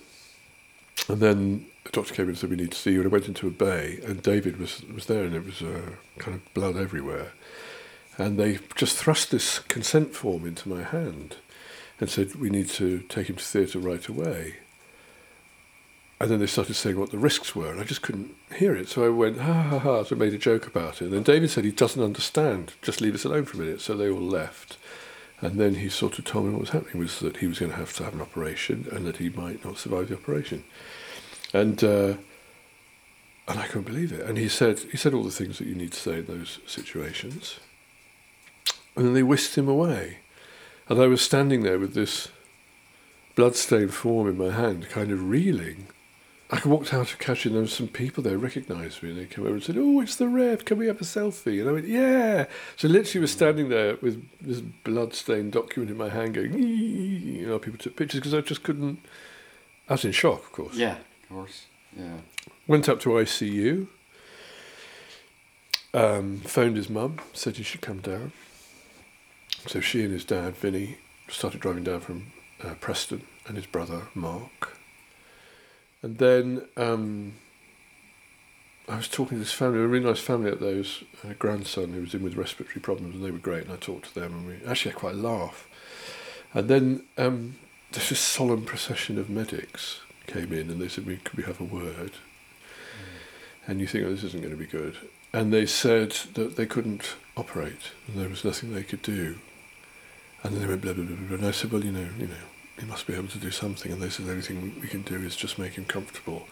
And 1.07 1.19
then 1.19 1.65
the 1.85 1.91
doctor 1.91 2.13
came 2.13 2.25
in 2.25 2.29
and 2.29 2.37
said, 2.37 2.49
we 2.49 2.55
need 2.55 2.71
to 2.71 2.77
see 2.77 2.91
you. 2.91 2.99
And 2.99 3.07
I 3.07 3.11
went 3.11 3.27
into 3.27 3.47
a 3.47 3.51
bay 3.51 3.99
and 4.05 4.21
David 4.21 4.57
was, 4.59 4.83
was 4.93 5.05
there 5.05 5.23
and 5.23 5.35
it 5.35 5.45
was 5.45 5.61
uh, 5.61 5.91
kind 6.17 6.35
of 6.35 6.53
blood 6.53 6.77
everywhere. 6.77 7.33
And 8.19 8.37
they 8.37 8.59
just 8.75 8.97
thrust 8.97 9.31
this 9.31 9.59
consent 9.59 10.13
form 10.13 10.45
into 10.45 10.67
my 10.67 10.83
hand 10.83 11.37
and 11.99 12.09
said, 12.09 12.35
we 12.35 12.49
need 12.49 12.67
to 12.69 12.99
take 13.09 13.29
him 13.29 13.37
to 13.37 13.43
theatre 13.43 13.79
right 13.79 14.05
away. 14.07 14.57
And 16.19 16.29
then 16.29 16.39
they 16.39 16.47
started 16.47 16.73
saying 16.73 16.99
what 16.99 17.11
the 17.11 17.17
risks 17.17 17.55
were, 17.55 17.71
and 17.71 17.79
I 17.79 17.85
just 17.85 18.01
couldn't 18.01 18.35
hear 18.57 18.75
it. 18.75 18.89
So 18.89 19.05
I 19.05 19.09
went, 19.09 19.39
ha 19.39 19.53
ha 19.53 19.79
ha, 19.79 20.03
so 20.03 20.17
I 20.17 20.19
made 20.19 20.33
a 20.33 20.37
joke 20.37 20.67
about 20.67 21.01
it. 21.01 21.05
And 21.05 21.13
then 21.13 21.23
David 21.23 21.49
said 21.49 21.63
he 21.63 21.71
doesn't 21.71 22.03
understand, 22.03 22.73
just 22.81 22.99
leave 22.99 23.15
us 23.15 23.23
alone 23.23 23.45
for 23.45 23.55
a 23.55 23.61
minute. 23.61 23.79
So 23.79 23.95
they 23.95 24.09
all 24.09 24.19
left. 24.19 24.77
And 25.39 25.57
then 25.57 25.75
he 25.75 25.87
sort 25.87 26.19
of 26.19 26.25
told 26.25 26.45
me 26.45 26.51
what 26.51 26.59
was 26.59 26.71
happening 26.71 26.99
was 26.99 27.19
that 27.19 27.37
he 27.37 27.47
was 27.47 27.59
going 27.59 27.71
to 27.71 27.77
have 27.77 27.93
to 27.93 28.03
have 28.03 28.13
an 28.13 28.21
operation 28.21 28.85
and 28.91 29.05
that 29.05 29.17
he 29.17 29.29
might 29.29 29.63
not 29.63 29.77
survive 29.77 30.09
the 30.09 30.15
operation. 30.15 30.65
And 31.53 31.81
uh, 31.81 32.15
and 33.47 33.57
I 33.59 33.65
couldn't 33.65 33.87
believe 33.87 34.11
it. 34.11 34.21
And 34.21 34.37
he 34.37 34.49
said 34.49 34.79
he 34.91 34.97
said 34.97 35.13
all 35.13 35.23
the 35.23 35.31
things 35.31 35.57
that 35.59 35.67
you 35.67 35.75
need 35.75 35.93
to 35.93 35.99
say 35.99 36.17
in 36.17 36.25
those 36.25 36.59
situations. 36.67 37.61
And 38.99 39.07
then 39.07 39.13
they 39.13 39.23
whisked 39.23 39.57
him 39.57 39.69
away. 39.69 40.17
And 40.89 40.99
I 41.01 41.07
was 41.07 41.21
standing 41.21 41.63
there 41.63 41.79
with 41.79 41.93
this 41.93 42.27
bloodstained 43.33 43.93
form 43.93 44.27
in 44.27 44.37
my 44.37 44.53
hand, 44.53 44.89
kind 44.89 45.09
of 45.09 45.29
reeling. 45.29 45.87
I 46.51 46.59
walked 46.65 46.93
out 46.93 47.13
of 47.13 47.17
catching 47.17 47.51
and 47.51 47.55
there 47.55 47.61
were 47.61 47.69
some 47.69 47.87
people 47.87 48.21
there 48.21 48.37
recognised 48.37 49.01
me 49.01 49.11
and 49.11 49.17
they 49.17 49.25
came 49.25 49.45
over 49.45 49.53
and 49.53 49.63
said, 49.63 49.77
Oh, 49.77 50.01
it's 50.01 50.17
the 50.17 50.27
Rev, 50.27 50.65
can 50.65 50.77
we 50.77 50.87
have 50.87 50.99
a 50.99 51.05
selfie? 51.05 51.61
And 51.61 51.69
I 51.69 51.71
went, 51.71 51.87
Yeah. 51.87 52.47
So 52.75 52.89
literally 52.89 53.21
was 53.21 53.31
standing 53.31 53.69
there 53.69 53.95
with 54.01 54.21
this 54.41 54.59
blood-stained 54.59 55.53
document 55.53 55.91
in 55.91 55.97
my 55.97 56.09
hand 56.09 56.33
going, 56.33 56.53
"Ee," 56.59 57.37
you 57.39 57.47
know, 57.47 57.57
people 57.57 57.79
took 57.79 57.95
pictures 57.95 58.19
because 58.19 58.33
I 58.33 58.41
just 58.41 58.63
couldn't 58.63 58.99
I 59.87 59.93
was 59.93 60.03
in 60.03 60.11
shock, 60.11 60.43
of 60.43 60.51
course. 60.51 60.75
Yeah, 60.75 60.97
of 61.23 61.29
course. 61.29 61.67
Yeah. 61.97 62.17
Went 62.67 62.89
up 62.89 62.99
to 62.99 63.11
ICU, 63.11 63.87
um, 65.93 66.39
phoned 66.39 66.75
his 66.75 66.89
mum, 66.89 67.19
said 67.31 67.55
he 67.55 67.63
should 67.63 67.79
come 67.79 67.99
down. 67.99 68.33
So 69.67 69.79
she 69.79 70.03
and 70.03 70.11
his 70.11 70.25
dad, 70.25 70.55
Vinny, 70.55 70.97
started 71.27 71.61
driving 71.61 71.83
down 71.83 71.99
from 71.99 72.31
uh, 72.63 72.75
Preston 72.79 73.23
and 73.47 73.55
his 73.55 73.65
brother, 73.65 74.07
Mark. 74.15 74.77
And 76.01 76.17
then 76.17 76.67
um, 76.77 77.33
I 78.87 78.95
was 78.95 79.07
talking 79.07 79.37
to 79.37 79.43
this 79.43 79.51
family, 79.51 79.79
a 79.79 79.87
really 79.87 80.05
nice 80.05 80.19
family 80.19 80.51
up 80.51 80.59
there, 80.59 80.73
whose 80.73 81.03
uh, 81.23 81.33
grandson 81.37 81.93
who 81.93 82.01
was 82.01 82.13
in 82.13 82.23
with 82.23 82.35
respiratory 82.35 82.79
problems, 82.81 83.15
and 83.15 83.23
they 83.23 83.31
were 83.31 83.37
great, 83.37 83.65
and 83.65 83.73
I 83.73 83.75
talked 83.75 84.13
to 84.13 84.19
them, 84.19 84.33
and 84.33 84.47
we 84.47 84.67
actually 84.67 84.91
had 84.91 84.99
quite 84.99 85.15
a 85.15 85.17
laugh. 85.17 85.67
And 86.53 86.67
then 86.67 87.05
um, 87.17 87.57
this 87.91 88.17
solemn 88.17 88.65
procession 88.65 89.19
of 89.19 89.29
medics 89.29 89.99
came 90.25 90.53
in, 90.53 90.69
and 90.69 90.81
they 90.81 90.87
said, 90.87 91.05
we, 91.05 91.17
could 91.17 91.37
we 91.37 91.43
have 91.43 91.59
a 91.59 91.65
word? 91.65 92.13
And 93.67 93.79
you 93.79 93.87
think, 93.87 94.05
oh, 94.05 94.11
this 94.11 94.23
isn't 94.23 94.41
going 94.41 94.53
to 94.53 94.57
be 94.57 94.65
good. 94.65 94.95
And 95.31 95.53
they 95.53 95.67
said 95.67 96.11
that 96.33 96.55
they 96.55 96.65
couldn't 96.65 97.15
operate, 97.37 97.91
and 98.07 98.17
there 98.17 98.29
was 98.29 98.43
nothing 98.43 98.73
they 98.73 98.83
could 98.83 99.03
do. 99.03 99.37
And 100.43 100.53
then 100.53 100.61
they 100.61 100.67
went 100.67 100.81
blah, 100.81 100.93
blah, 100.93 101.03
blah, 101.03 101.15
blah. 101.15 101.37
And 101.37 101.45
I 101.45 101.51
said, 101.51 101.71
well, 101.71 101.83
you 101.83 101.91
know, 101.91 102.07
you 102.17 102.27
know, 102.27 102.35
he 102.79 102.85
must 102.85 103.07
be 103.07 103.13
able 103.13 103.27
to 103.27 103.37
do 103.37 103.51
something. 103.51 103.91
And 103.91 104.01
they 104.01 104.09
said, 104.09 104.25
the 104.25 104.31
only 104.31 104.43
thing 104.43 104.79
we 104.81 104.87
can 104.87 105.01
do 105.01 105.15
is 105.15 105.35
just 105.35 105.59
make 105.59 105.73
him 105.73 105.85
comfortable. 105.85 106.47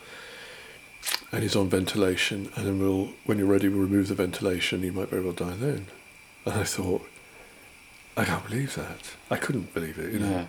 And 1.31 1.41
he's 1.41 1.55
on 1.55 1.69
ventilation, 1.69 2.51
and 2.55 2.65
then 2.65 2.79
we'll, 2.79 3.13
when 3.25 3.37
you're 3.37 3.47
ready, 3.47 3.69
we'll 3.69 3.81
remove 3.81 4.09
the 4.09 4.15
ventilation. 4.15 4.83
He 4.83 4.89
might 4.89 5.09
very 5.09 5.21
well 5.21 5.33
die 5.33 5.55
then. 5.55 5.87
And 6.45 6.55
I 6.55 6.63
thought, 6.63 7.07
I 8.17 8.25
can't 8.25 8.45
believe 8.45 8.75
that. 8.75 9.15
I 9.29 9.37
couldn't 9.37 9.73
believe 9.73 9.97
it, 9.99 10.11
you 10.11 10.19
know. 10.19 10.29
Yeah. 10.29 10.45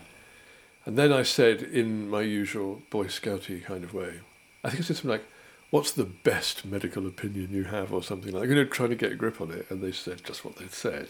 And 0.85 0.97
then 0.97 1.13
I 1.13 1.23
said, 1.23 1.63
in 1.63 2.09
my 2.09 2.23
usual 2.23 2.83
Boy 2.91 3.05
Scouty 3.05 3.63
kind 3.63 3.85
of 3.85 3.95
way, 3.95 4.21
I 4.65 4.71
think 4.71 4.81
I 4.81 4.85
said 4.85 4.97
something 4.97 5.11
like, 5.11 5.25
What's 5.71 5.93
the 5.93 6.05
best 6.05 6.65
medical 6.65 7.07
opinion 7.07 7.51
you 7.51 7.65
have, 7.65 7.93
or 7.93 8.03
something 8.03 8.33
like 8.33 8.45
that. 8.45 8.49
You 8.49 8.55
know, 8.55 8.65
trying 8.65 8.89
to 8.89 8.97
get 8.97 9.13
a 9.13 9.17
grip 9.17 9.41
on 9.41 9.51
it. 9.51 9.67
And 9.71 9.83
they 9.83 9.93
said 9.93 10.25
just 10.25 10.45
what 10.45 10.57
they'd 10.57 10.73
said. 10.73 11.09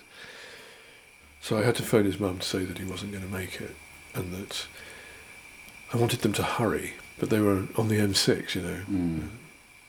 So 1.40 1.58
I 1.58 1.62
had 1.62 1.76
to 1.76 1.82
phone 1.82 2.04
his 2.04 2.20
mum 2.20 2.38
to 2.38 2.46
say 2.46 2.64
that 2.64 2.78
he 2.78 2.84
wasn't 2.84 3.12
going 3.12 3.24
to 3.24 3.32
make 3.32 3.60
it, 3.60 3.74
and 4.14 4.32
that 4.32 4.66
I 5.92 5.96
wanted 5.96 6.20
them 6.20 6.32
to 6.34 6.42
hurry, 6.42 6.94
but 7.18 7.30
they 7.30 7.40
were 7.40 7.66
on 7.76 7.88
the 7.88 7.98
M6, 7.98 8.54
you 8.54 8.62
know. 8.62 8.80
Mm. 8.90 9.28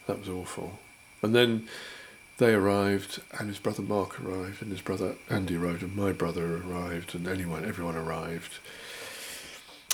That 0.08 0.20
was 0.20 0.30
awful. 0.30 0.80
And 1.22 1.36
then 1.36 1.68
they 2.38 2.54
arrived, 2.54 3.22
and 3.38 3.50
his 3.50 3.60
brother 3.60 3.82
Mark 3.82 4.20
arrived, 4.22 4.62
and 4.62 4.72
his 4.72 4.82
brother 4.82 5.16
Andy 5.30 5.58
arrived, 5.58 5.84
and 5.84 5.96
my 5.96 6.14
brother 6.14 6.58
arrived, 6.58 7.14
and 7.14 7.28
anyone, 7.28 7.66
everyone 7.66 7.98
arrived. 7.98 8.60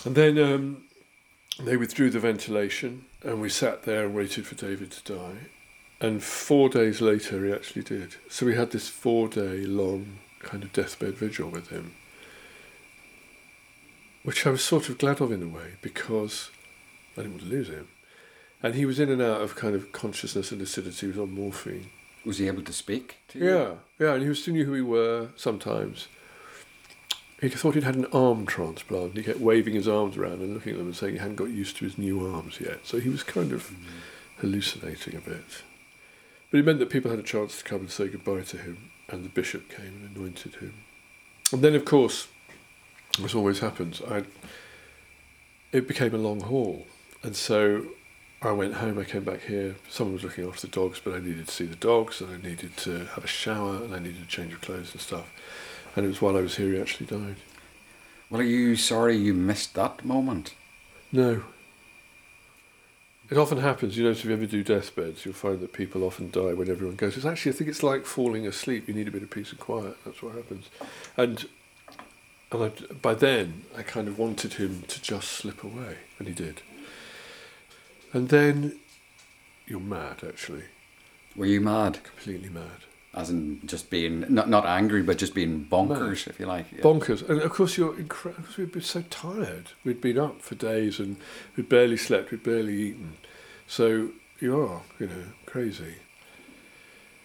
And 0.06 0.14
then 0.14 0.38
um, 0.38 0.84
they 1.60 1.78
withdrew 1.78 2.12
the 2.12 2.20
ventilation, 2.20 3.06
and 3.24 3.42
we 3.42 3.50
sat 3.50 3.84
there 3.84 4.06
and 4.06 4.14
waited 4.14 4.46
for 4.46 4.54
David 4.56 4.92
to 4.92 5.14
die. 5.16 5.38
And 6.00 6.22
four 6.22 6.70
days 6.70 7.02
later, 7.02 7.44
he 7.46 7.52
actually 7.52 7.84
did. 7.84 8.16
So 8.30 8.46
we 8.46 8.56
had 8.56 8.72
this 8.72 8.90
four 8.90 9.28
day 9.28 9.66
long 9.66 10.20
kind 10.46 10.64
of 10.64 10.72
deathbed 10.72 11.16
vigil 11.16 11.50
with 11.50 11.70
him, 11.70 11.96
which 14.24 14.46
I 14.48 14.52
was 14.52 14.64
sort 14.64 14.88
of 14.88 14.98
glad 14.98 15.20
of 15.20 15.32
in 15.32 15.44
a 15.44 15.48
way 15.48 15.74
because 15.82 16.52
I 17.18 17.22
didn't 17.22 17.34
want 17.34 17.44
to 17.44 17.50
lose 17.50 17.68
him. 17.68 17.88
And 18.64 18.76
he 18.76 18.86
was 18.86 19.00
in 19.00 19.10
and 19.10 19.22
out 19.22 19.42
of 19.42 19.56
kind 19.56 19.76
of 19.76 19.92
consciousness 19.92 20.52
and 20.52 20.62
lucidity. 20.62 21.02
He 21.02 21.08
was 21.08 21.18
on 21.18 21.34
morphine. 21.34 21.90
Was 22.24 22.38
he 22.38 22.48
able 22.48 22.64
to 22.64 22.74
speak 22.74 23.18
to 23.30 23.40
you? 23.40 23.46
Yeah, 23.46 23.74
yeah, 24.00 24.14
and 24.14 24.24
he 24.24 24.30
was 24.30 24.42
still 24.42 24.54
knew 24.54 24.66
who 24.66 24.72
we 24.72 24.82
were 24.82 25.30
sometimes. 25.36 26.08
He 27.42 27.50
thought 27.50 27.76
he'd 27.76 27.84
had 27.84 27.96
an 27.96 28.08
arm 28.08 28.46
transplant. 28.46 29.18
He 29.18 29.24
kept 29.24 29.40
waving 29.40 29.76
his 29.76 29.88
arms 29.88 30.18
around 30.18 30.42
and 30.42 30.54
looking 30.54 30.72
at 30.72 30.78
them 30.78 30.88
and 30.88 30.96
saying 30.96 31.14
he 31.14 31.20
hadn't 31.20 31.36
got 31.36 31.50
used 31.50 31.78
to 31.78 31.86
his 31.86 31.98
new 31.98 32.26
arms 32.26 32.60
yet. 32.60 32.80
So 32.84 33.00
he 33.00 33.10
was 33.10 33.24
kind 33.24 33.52
of 33.52 33.70
mm. 33.70 33.76
hallucinating 34.40 35.16
a 35.16 35.22
bit. 35.22 35.64
But 36.50 36.60
it 36.60 36.66
meant 36.66 36.80
that 36.80 36.90
people 36.90 37.12
had 37.12 37.20
a 37.20 37.24
chance 37.24 37.58
to 37.58 37.64
come 37.64 37.82
and 37.82 37.92
say 37.92 38.08
goodbye 38.08 38.42
to 38.42 38.58
him, 38.58 38.90
and 39.10 39.24
the 39.24 39.30
bishop 39.30 39.70
came 39.70 40.02
and 40.02 40.16
anointed 40.16 40.56
him. 40.56 40.74
And 41.52 41.62
then, 41.62 41.76
of 41.76 41.86
course, 41.86 42.28
as 43.24 43.36
always 43.36 43.60
happens, 43.60 44.02
I 44.02 44.24
it 45.72 45.88
became 45.88 46.14
a 46.14 46.18
long 46.18 46.42
haul, 46.42 46.86
and 47.22 47.36
so 47.36 47.88
I 48.42 48.52
went 48.52 48.76
home. 48.76 48.98
I 48.98 49.04
came 49.04 49.24
back 49.24 49.42
here. 49.42 49.76
Someone 49.90 50.14
was 50.14 50.24
looking 50.24 50.48
after 50.48 50.68
the 50.68 50.72
dogs, 50.72 51.02
but 51.04 51.14
I 51.14 51.20
needed 51.20 51.48
to 51.48 51.54
see 51.54 51.66
the 51.66 51.76
dogs, 51.76 52.22
and 52.22 52.32
I 52.32 52.48
needed 52.48 52.78
to 52.78 53.06
have 53.06 53.24
a 53.24 53.28
shower, 53.28 53.84
and 53.84 53.94
I 53.94 54.00
needed 54.00 54.22
to 54.22 54.28
change 54.28 54.54
of 54.54 54.62
clothes 54.62 54.94
and 54.94 55.02
stuff. 55.02 55.32
And 55.96 56.06
it 56.06 56.10
was 56.10 56.22
while 56.22 56.38
I 56.38 56.42
was 56.42 56.56
here 56.58 56.72
he 56.72 56.80
actually 56.80 57.08
died. 57.08 57.38
Well, 58.30 58.42
are 58.42 58.46
you 58.46 58.76
sorry 58.76 59.18
you 59.18 59.34
missed 59.34 59.74
that 59.76 60.04
moment? 60.04 60.54
No. 61.12 61.44
It 63.30 63.38
often 63.38 63.58
happens, 63.58 63.98
you 63.98 64.04
know, 64.04 64.12
if 64.12 64.24
you 64.24 64.32
ever 64.32 64.46
do 64.46 64.64
deathbeds, 64.64 65.26
you'll 65.26 65.34
find 65.34 65.60
that 65.62 65.74
people 65.74 66.04
often 66.04 66.30
die 66.30 66.54
when 66.54 66.70
everyone 66.70 66.96
goes. 66.96 67.18
It's 67.18 67.26
actually, 67.26 67.54
I 67.54 67.56
think 67.56 67.70
it's 67.72 67.82
like 67.82 68.06
falling 68.06 68.46
asleep. 68.46 68.88
You 68.88 68.94
need 68.94 69.08
a 69.08 69.12
bit 69.12 69.24
of 69.24 69.32
peace 69.32 69.50
and 69.50 69.60
quiet. 69.60 69.98
That's 70.06 70.22
what 70.22 70.36
happens. 70.36 70.70
And 71.18 71.48
and 72.52 72.64
I, 72.64 72.94
by 73.02 73.16
then, 73.16 73.66
I 73.76 73.82
kind 73.82 74.08
of 74.08 74.20
wanted 74.20 74.54
him 74.54 74.84
to 74.88 75.02
just 75.02 75.30
slip 75.32 75.64
away, 75.64 75.98
and 76.20 76.28
he 76.28 76.34
did. 76.34 76.62
And 78.14 78.30
then, 78.30 78.80
you're 79.66 79.80
mad, 79.80 80.24
actually. 80.26 80.64
Were 81.36 81.48
you 81.48 81.60
mad? 81.60 82.04
Completely 82.04 82.50
mad. 82.50 82.86
As 83.16 83.30
in 83.30 83.62
just 83.66 83.90
being, 83.90 84.26
not, 84.28 84.50
not 84.50 84.66
angry, 84.66 85.02
but 85.02 85.18
just 85.18 85.34
being 85.34 85.66
bonkers, 85.72 86.28
if 86.28 86.38
you 86.38 86.46
like. 86.48 86.70
Yeah. 86.74 86.82
Bonkers. 86.82 87.28
And 87.28 87.42
of 87.42 87.50
course, 87.50 87.78
you're 87.78 87.94
incre- 87.94 88.36
because 88.36 88.58
we'd 88.58 88.74
been 88.74 88.82
so 88.82 89.04
tired. 89.10 89.70
We'd 89.86 90.02
been 90.02 90.18
up 90.18 90.42
for 90.42 90.56
days 90.56 91.00
and 91.00 91.16
we'd 91.56 91.70
barely 91.70 91.96
slept, 91.96 92.32
we'd 92.32 92.44
barely 92.44 92.76
eaten. 92.76 93.14
So 93.68 94.10
you 94.42 94.60
are, 94.60 94.82
you 95.00 95.08
know, 95.08 95.24
crazy. 95.46 95.96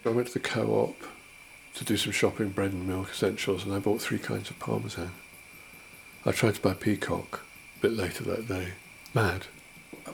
I 0.05 0.09
went 0.09 0.27
to 0.27 0.33
the 0.33 0.39
co 0.39 0.71
op 0.71 0.95
to 1.75 1.83
do 1.83 1.97
some 1.97 2.13
shopping, 2.13 2.49
bread 2.49 2.71
and 2.71 2.87
milk 2.87 3.09
essentials, 3.11 3.65
and 3.65 3.73
I 3.73 3.79
bought 3.79 4.01
three 4.01 4.17
kinds 4.19 4.49
of 4.49 4.59
parmesan. 4.59 5.11
I 6.25 6.31
tried 6.31 6.55
to 6.55 6.61
buy 6.61 6.73
peacock 6.73 7.41
a 7.77 7.81
bit 7.81 7.93
later 7.93 8.23
that 8.25 8.47
day. 8.47 8.69
Mad. 9.13 9.47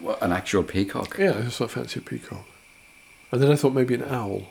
Well, 0.02 0.18
An 0.22 0.32
actual 0.32 0.64
peacock. 0.64 1.18
Yeah, 1.20 1.36
I 1.38 1.42
just 1.44 1.58
thought 1.58 1.72
fancy 1.72 2.00
a 2.00 2.02
peacock. 2.02 2.46
And 3.32 3.42
then 3.42 3.52
I 3.52 3.56
thought 3.56 3.74
maybe 3.74 3.94
an 3.94 4.04
owl. 4.04 4.48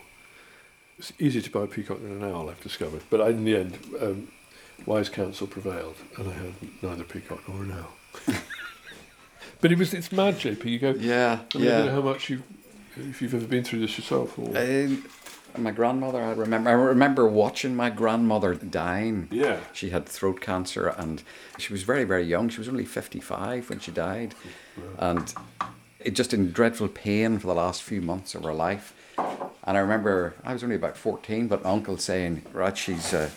It's 0.99 1.13
easier 1.19 1.43
to 1.43 1.51
buy 1.51 1.65
a 1.65 1.67
peacock 1.67 2.01
than 2.01 2.23
an 2.23 2.25
owl, 2.25 2.49
I've 2.49 2.61
discovered. 2.61 3.03
But 3.11 3.21
in 3.29 3.45
the 3.45 3.57
end, 3.57 3.79
um, 4.01 4.29
wise 4.87 5.09
counsel 5.09 5.47
prevailed, 5.47 5.97
and 6.17 6.29
I 6.29 6.33
had 6.33 6.55
neither 6.83 7.05
peacock 7.05 7.47
nor 7.49 7.63
an 7.63 7.73
owl. 7.73 7.93
but 9.61 9.73
it 9.73 9.79
was 9.79 9.93
it's 9.93 10.11
mad, 10.11 10.37
JP. 10.37 10.65
You 10.65 10.79
go. 10.79 10.91
Yeah, 10.93 11.41
I, 11.55 11.59
mean, 11.59 11.69
I 11.69 11.71
don't 11.71 11.79
know 11.81 11.85
yeah. 11.85 11.91
how 11.93 12.01
much 12.01 12.31
you, 12.31 12.43
if 12.97 13.21
you've 13.21 13.35
ever 13.35 13.47
been 13.47 13.63
through 13.63 13.81
this 13.81 13.99
yourself, 13.99 14.39
or 14.39 14.57
Um, 14.57 15.05
my 15.59 15.71
grandmother, 15.71 16.23
I 16.23 16.33
remember, 16.33 16.71
I 16.71 16.73
remember 16.75 17.27
watching 17.27 17.75
my 17.75 17.91
grandmother 17.91 18.55
dying. 18.55 19.29
yeah, 19.31 19.61
She 19.73 19.91
had 19.91 20.07
throat 20.07 20.41
cancer 20.41 20.89
and 20.89 21.23
she 21.59 21.73
was 21.73 21.83
very, 21.83 22.05
very 22.05 22.25
young. 22.25 22.49
She 22.49 22.59
was 22.59 22.69
only 22.69 22.85
55 22.85 23.71
when 23.71 23.81
she 23.81 23.91
died. 23.91 24.35
And 24.99 25.33
it 26.01 26.15
just 26.15 26.35
in 26.35 26.53
dreadful 26.53 26.89
pain 26.89 27.39
for 27.39 27.47
the 27.47 27.55
last 27.55 27.83
few 27.83 28.01
months 28.01 28.35
of 28.35 28.45
her 28.45 28.53
life. 28.53 28.93
And 29.67 29.77
I 29.77 29.81
remember 29.81 30.35
I 30.45 30.53
was 30.53 30.63
only 30.63 30.77
about 30.77 30.97
14, 30.97 31.49
but 31.49 31.65
my 31.65 31.71
uncle 31.71 31.97
saying, 31.99 32.43
right, 32.53 32.77
she's, 32.79 33.13
uh, 33.13 33.31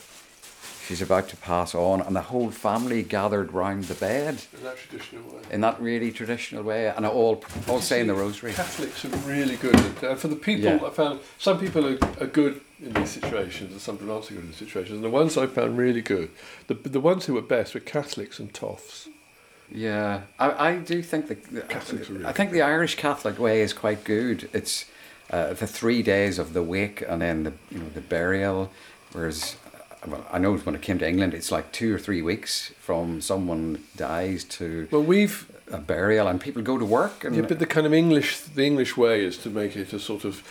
she's 0.85 1.01
about 1.01 1.27
to 1.29 1.37
pass 1.37 1.73
on. 1.73 2.01
And 2.01 2.15
the 2.15 2.21
whole 2.21 2.51
family 2.51 3.01
gathered 3.01 3.51
round 3.51 3.85
the 3.85 3.95
bed 3.95 4.43
in 4.55 4.63
that 4.63 4.77
traditional 4.77 5.23
way. 5.23 5.41
in 5.51 5.61
that 5.61 5.81
really 5.81 6.11
traditional 6.11 6.63
way 6.63 6.87
and 6.95 7.03
all, 7.05 7.43
all 7.67 7.81
saying 7.81 8.07
the 8.07 8.13
rosary. 8.13 8.53
Catholics 8.53 9.03
are 9.05 9.09
really 9.27 9.55
good. 9.55 9.75
At, 9.75 10.03
uh, 10.03 10.15
for 10.15 10.27
the 10.27 10.35
people, 10.35 10.65
Yeah. 10.65 10.85
I 10.85 10.89
found 10.91 11.19
some 11.39 11.59
people 11.59 11.87
are, 11.87 11.97
are 12.21 12.27
good 12.27 12.61
in 12.81 12.93
these 12.93 13.09
situations, 13.09 13.71
and 13.71 13.81
some 13.81 13.97
people 13.97 14.13
aren't 14.13 14.25
so 14.25 14.35
good 14.35 14.43
in 14.43 14.47
these 14.51 14.57
situations. 14.57 14.95
And 14.95 15.03
the 15.03 15.09
ones 15.09 15.35
I 15.35 15.47
found 15.47 15.77
really 15.77 16.01
good, 16.01 16.29
the 16.67 16.75
the 16.75 16.99
ones 17.01 17.25
who 17.25 17.33
were 17.33 17.41
best 17.41 17.73
were 17.73 17.79
Catholics 17.81 18.39
and 18.39 18.53
toffs. 18.53 19.09
Yeah, 19.71 20.21
I, 20.39 20.69
I 20.69 20.75
do 20.77 21.01
think 21.03 21.27
the, 21.27 21.35
the 21.35 21.61
Catholics 21.61 22.09
are 22.09 22.13
really 22.13 22.25
I 22.25 22.31
think 22.31 22.51
the 22.51 22.61
Irish 22.61 22.95
Catholic 22.95 23.37
way 23.37 23.61
is 23.61 23.73
quite 23.73 24.03
good. 24.03 24.49
It's 24.53 24.85
uh, 25.29 25.53
the 25.53 25.67
three 25.67 26.01
days 26.01 26.39
of 26.39 26.53
the 26.53 26.63
wake 26.63 27.03
and 27.07 27.21
then 27.21 27.43
the 27.43 27.53
you 27.71 27.79
know 27.79 27.89
the 27.93 28.01
burial, 28.01 28.71
whereas 29.13 29.55
well, 30.07 30.25
I 30.31 30.39
know 30.39 30.55
when 30.57 30.75
it 30.75 30.81
came 30.81 30.97
to 30.99 31.07
England, 31.07 31.33
it's 31.33 31.51
like 31.51 31.71
two 31.71 31.93
or 31.93 31.99
three 31.99 32.21
weeks 32.21 32.71
from 32.79 33.21
someone 33.21 33.83
dies 33.97 34.43
to 34.45 34.87
Well, 34.91 35.03
we've 35.03 35.45
a 35.71 35.77
burial, 35.77 36.27
and 36.27 36.39
people 36.41 36.61
go 36.61 36.77
to 36.77 36.85
work. 36.85 37.23
And 37.23 37.35
Yeah, 37.35 37.43
but 37.43 37.59
the 37.59 37.65
kind 37.65 37.85
of 37.85 37.93
English, 37.93 38.39
the 38.39 38.65
English 38.65 38.97
way 38.97 39.23
is 39.23 39.37
to 39.39 39.49
make 39.49 39.75
it 39.75 39.93
a 39.93 39.99
sort 39.99 40.23
of 40.25 40.41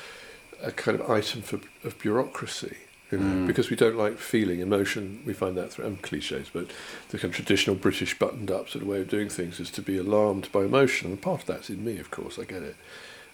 a 0.62 0.70
kind 0.70 1.00
of 1.00 1.10
item 1.10 1.42
for 1.42 1.60
of 1.82 1.98
bureaucracy, 1.98 2.76
you 3.10 3.18
know, 3.18 3.24
Mm. 3.44 3.46
because 3.46 3.70
we 3.70 3.76
don't 3.76 3.96
like 3.96 4.18
feeling 4.18 4.60
emotion. 4.60 5.22
We 5.24 5.32
find 5.32 5.56
that 5.56 5.72
through 5.72 5.86
um, 5.86 5.96
cliches, 5.96 6.50
but 6.52 6.66
the 7.08 7.18
kind 7.18 7.30
of 7.32 7.36
traditional 7.36 7.74
British 7.76 8.18
buttoned-up 8.18 8.68
sort 8.68 8.82
of 8.82 8.88
way 8.88 9.00
of 9.00 9.08
doing 9.08 9.28
things 9.30 9.58
is 9.60 9.70
to 9.72 9.82
be 9.82 9.96
alarmed 9.98 10.52
by 10.52 10.60
emotion, 10.64 11.10
and 11.10 11.20
part 11.20 11.40
of 11.40 11.46
that's 11.46 11.70
in 11.70 11.84
me, 11.84 11.98
of 11.98 12.10
course. 12.10 12.38
I 12.38 12.44
get 12.44 12.62
it. 12.62 12.76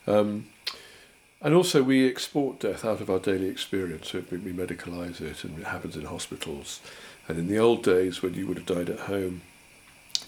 Um, 0.07 0.47
and 1.45 1.55
also, 1.55 1.83
we 1.83 2.09
export 2.09 2.59
death 2.59 2.85
out 2.85 3.01
of 3.01 3.09
our 3.11 3.21
daily 3.21 3.47
experience. 3.49 4.09
So 4.11 4.25
we, 4.31 4.39
medicalise 4.39 5.21
it, 5.21 5.45
and 5.45 5.59
it 5.59 5.67
happens 5.67 5.95
in 5.97 6.07
hospitals. 6.07 6.81
And 7.29 7.39
in 7.39 7.47
the 7.49 7.59
old 7.59 7.83
days, 7.85 8.23
when 8.23 8.35
you 8.35 8.47
would 8.49 8.57
have 8.57 8.67
died 8.67 8.89
at 8.91 9.01
home, 9.01 9.43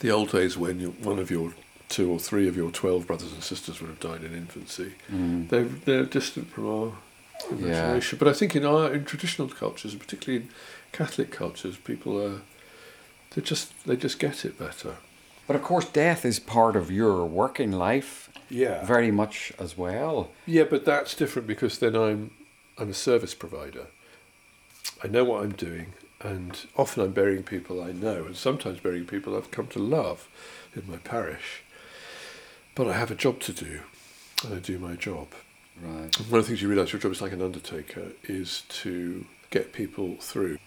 the 0.01 0.11
old 0.11 0.31
days 0.31 0.57
when 0.57 0.79
you, 0.79 0.91
one 1.03 1.19
of 1.19 1.31
your 1.31 1.55
two 1.89 2.11
or 2.11 2.19
three 2.19 2.47
of 2.49 2.57
your 2.57 2.71
12 2.71 3.07
brothers 3.07 3.33
and 3.33 3.43
sisters 3.43 3.81
would 3.81 3.89
have 3.91 4.01
died 4.01 4.23
in 4.25 4.33
infancy. 4.35 4.93
Mm. 5.11 5.49
They're, 5.49 5.65
they're 5.65 6.05
distant 6.05 6.51
from 6.51 6.67
our 6.69 6.93
Yeah. 7.51 7.57
imagination. 7.87 8.19
But 8.19 8.29
I 8.29 8.33
think 8.33 8.57
in 8.57 8.65
our 8.65 8.93
in 8.93 9.05
traditional 9.05 9.49
cultures, 9.49 9.95
particularly 9.95 10.45
in 10.45 10.51
Catholic 10.93 11.31
cultures, 11.31 11.77
people 11.77 12.21
are 12.23 12.41
they 13.35 13.43
just 13.43 13.73
they 13.87 13.97
just 13.97 14.19
get 14.19 14.45
it 14.45 14.59
better. 14.59 14.97
But 15.47 15.57
of 15.57 15.63
course, 15.63 15.85
death 15.87 16.25
is 16.25 16.39
part 16.39 16.77
of 16.77 16.91
your 16.91 17.25
working 17.27 17.73
life 17.73 18.31
Yeah. 18.49 18.85
very 18.85 19.11
much 19.11 19.53
as 19.59 19.77
well. 19.79 20.31
Yeah, 20.47 20.65
but 20.65 20.85
that's 20.85 21.15
different 21.15 21.47
because 21.49 21.79
then 21.79 21.95
I'm 21.97 22.31
I'm 22.79 22.91
a 22.91 22.95
service 22.95 23.35
provider. 23.35 23.87
I 25.03 25.09
know 25.09 25.25
what 25.25 25.43
I'm 25.43 25.53
doing, 25.53 25.93
and 26.21 26.59
often 26.77 27.03
I'm 27.03 27.13
burying 27.13 27.43
people 27.43 27.83
I 27.83 27.93
know, 27.93 28.25
and 28.27 28.37
sometimes 28.37 28.81
burying 28.81 29.07
people 29.07 29.37
I've 29.37 29.51
come 29.51 29.67
to 29.69 29.79
love 29.79 30.29
in 30.75 30.83
my 30.91 30.99
parish. 30.99 31.63
But 32.75 32.87
I 32.89 32.93
have 32.93 33.11
a 33.11 33.15
job 33.15 33.41
to 33.41 33.53
do, 33.53 33.81
and 34.45 34.55
I 34.55 34.59
do 34.59 34.79
my 34.79 34.95
job. 34.95 35.29
Right. 35.83 36.15
One 36.31 36.41
of 36.41 36.45
the 36.45 36.49
things 36.49 36.63
you 36.63 36.69
realise 36.69 36.93
your 36.93 37.01
job 37.01 37.13
is 37.13 37.21
like 37.23 37.33
an 37.33 37.43
undertaker 37.43 38.13
is 38.25 38.63
to 38.83 39.25
get 39.51 39.73
people 39.73 40.17
through. 40.21 40.59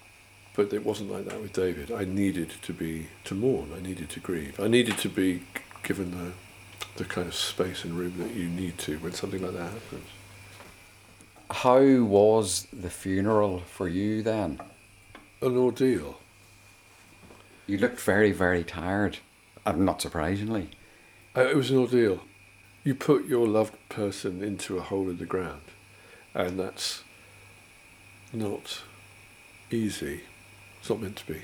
But 0.56 0.74
it 0.74 0.86
wasn't 0.86 1.12
like 1.12 1.26
that 1.26 1.42
with 1.42 1.54
David. 1.54 1.92
I 1.92 2.06
needed 2.06 2.52
to 2.64 2.74
be 2.74 3.08
to 3.26 3.36
mourn. 3.36 3.72
I 3.76 3.82
needed 3.82 4.10
to 4.12 4.20
grieve. 4.20 4.60
I 4.60 4.68
needed 4.68 4.98
to 5.00 5.10
be 5.10 5.44
given 5.84 6.12
the 6.12 6.34
the 6.96 7.06
kind 7.06 7.28
of 7.28 7.36
space 7.36 7.86
and 7.86 7.98
room 7.98 8.14
that 8.18 8.34
you 8.36 8.50
need 8.50 8.78
to 8.78 8.98
when 8.98 9.14
something 9.14 9.42
like 9.42 9.54
that 9.54 9.72
happens. 9.72 10.08
How 11.50 11.82
was 12.04 12.68
the 12.74 12.90
funeral 12.90 13.60
for 13.60 13.88
you 13.88 14.22
then? 14.22 14.60
An 15.42 15.56
ordeal. 15.56 16.20
You 17.68 17.78
looked 17.78 18.02
very, 18.02 18.32
very 18.34 18.64
tired, 18.64 19.20
and 19.66 19.86
not 19.86 20.02
surprisingly. 20.02 20.72
Uh, 21.36 21.42
It 21.42 21.56
was 21.56 21.72
an 21.72 21.78
ordeal. 21.78 22.22
You 22.84 22.96
put 22.96 23.26
your 23.28 23.48
loved 23.48 23.76
person 23.90 24.44
into 24.44 24.78
a 24.78 24.82
hole 24.82 25.10
in 25.10 25.18
the 25.18 25.26
ground, 25.26 25.62
and 26.34 26.60
that's 26.60 27.04
not 28.34 28.82
easy. 29.72 30.22
It's 30.90 30.96
not 30.96 31.04
meant 31.04 31.18
to 31.18 31.34
be. 31.34 31.44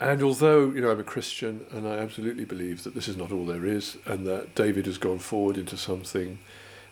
And 0.00 0.22
although 0.22 0.70
you 0.70 0.80
know 0.80 0.90
I'm 0.90 1.00
a 1.00 1.04
Christian, 1.04 1.66
and 1.70 1.86
I 1.86 1.98
absolutely 1.98 2.46
believe 2.46 2.82
that 2.84 2.94
this 2.94 3.08
is 3.08 3.16
not 3.18 3.30
all 3.30 3.44
there 3.44 3.66
is, 3.66 3.98
and 4.06 4.26
that 4.26 4.54
David 4.54 4.86
has 4.86 4.96
gone 4.96 5.18
forward 5.18 5.58
into 5.58 5.76
something 5.76 6.38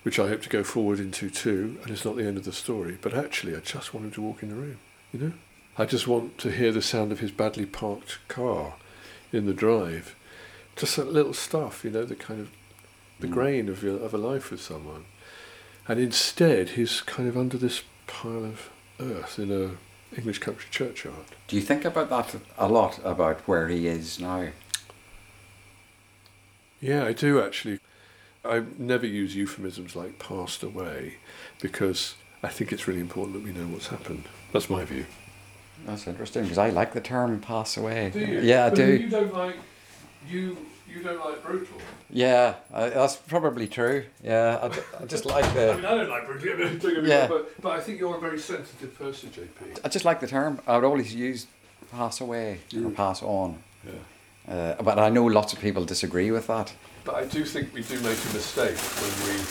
which 0.03 0.19
I 0.19 0.29
hope 0.29 0.43
to 0.43 0.51
go 0.51 0.63
forward 0.63 1.01
into 1.01 1.31
too, 1.31 1.79
and 1.81 1.91
it's 1.91 2.05
not 2.05 2.17
the 2.17 2.27
end 2.27 2.37
of 2.37 2.45
the 2.45 2.53
story. 2.53 2.99
But 3.01 3.15
actually, 3.15 3.57
I 3.57 3.61
just 3.61 3.95
want 3.95 4.05
him 4.05 4.13
to 4.13 4.21
walk 4.21 4.43
in 4.43 4.51
the 4.51 4.55
room, 4.55 4.77
you 5.15 5.19
know? 5.21 5.33
I 5.79 5.87
just 5.87 6.07
want 6.07 6.37
to 6.41 6.51
hear 6.51 6.73
the 6.73 6.83
sound 6.83 7.11
of 7.11 7.21
his 7.21 7.31
badly 7.31 7.65
parked 7.65 8.19
car 8.29 8.75
in 9.33 9.47
the 9.47 9.55
drive. 9.55 10.15
Just 10.77 10.97
that 10.97 11.11
little 11.11 11.33
stuff, 11.33 11.87
you 11.87 11.91
know, 11.91 12.05
the 12.05 12.17
kind 12.17 12.39
of 12.39 12.51
the 13.19 13.29
Mm. 13.29 13.33
grain 13.33 13.69
of 13.71 13.83
your, 13.83 13.97
of 13.97 14.13
a 14.13 14.19
life 14.19 14.51
with 14.51 14.61
someone. 14.61 15.07
And 15.89 15.99
instead, 15.99 16.71
he's 16.71 17.01
kind 17.01 17.31
of 17.31 17.39
under 17.39 17.57
this 17.57 17.81
pile 18.07 18.45
of 18.45 18.69
earth 19.01 19.39
in 19.39 19.51
a 19.51 19.79
English 20.17 20.39
country 20.39 20.67
churchyard. 20.71 21.25
Do 21.49 21.57
you 21.57 21.63
think 21.63 21.85
about 21.85 22.11
that 22.11 22.37
a 22.59 22.69
lot 22.69 22.99
about 23.05 23.41
where 23.49 23.69
he 23.69 23.87
is 23.87 24.21
now? 24.21 24.49
Yeah, 26.81 27.05
I 27.05 27.13
do 27.13 27.43
actually. 27.43 27.81
I 28.45 28.63
never 28.79 29.07
use 29.07 29.35
euphemisms 29.35 29.97
like 29.97 30.19
passed 30.19 30.63
away 30.63 31.15
because 31.61 32.15
I 32.43 32.49
think 32.49 32.73
it's 32.73 32.87
really 32.87 33.01
important 33.01 33.35
that 33.35 33.43
we 33.43 33.59
know 33.59 33.67
what's 33.67 33.87
happened. 33.87 34.25
That's 34.53 34.69
my 34.69 34.85
view. 34.85 35.07
That's 35.87 36.07
interesting 36.07 36.43
because 36.43 36.59
I 36.59 36.71
like 36.71 36.93
the 36.93 37.01
term 37.01 37.41
"pass 37.41 37.77
away." 37.77 38.13
Yeah, 38.15 38.67
I 38.67 38.71
do. 38.71 39.09
don't 39.09 39.33
like 39.33 39.57
you. 40.29 40.59
You 40.89 41.03
don't 41.03 41.19
like 41.25 41.43
brutal. 41.43 41.77
Yeah, 42.11 42.55
I, 42.73 42.89
that's 42.91 43.17
probably 43.17 43.67
true. 43.67 44.05
Yeah, 44.23 44.59
I, 44.63 45.03
I 45.03 45.07
just 45.07 45.25
like 45.27 45.53
the. 45.55 45.73
I 45.73 45.77
mean, 45.77 45.85
I 45.85 45.95
don't 45.95 46.09
like 46.11 46.27
brutal. 46.27 46.79
Don't 46.79 47.05
Yeah. 47.07 47.21
wrong, 47.21 47.29
but 47.31 47.63
but 47.63 47.73
I 47.73 47.81
think 47.81 47.99
you're 47.99 48.17
a 48.17 48.21
very 48.21 48.39
sensitive 48.39 48.97
person, 48.99 49.31
JP. 49.31 49.81
I 49.85 49.89
just 49.89 50.05
like 50.05 50.21
the 50.21 50.27
term. 50.29 50.61
I 50.67 50.77
would 50.77 50.85
always 50.85 51.15
use 51.15 51.47
"pass 51.91 52.21
away" 52.21 52.61
or. 52.77 52.91
"pass 52.91 53.23
on," 53.23 53.59
Yeah. 53.85 54.55
uh, 54.55 54.83
but 54.83 54.99
I 54.99 55.09
know 55.09 55.25
lots 55.25 55.53
of 55.53 55.59
people 55.61 55.85
disagree 55.85 56.31
with 56.31 56.47
that. 56.47 56.73
But 57.05 57.15
I 57.17 57.25
do 57.25 57.45
think 57.45 57.75
we 57.75 57.83
do 57.83 57.97
make 58.01 58.19
a 58.31 58.33
mistake 58.35 58.77
when 59.01 59.13
we 59.27 59.45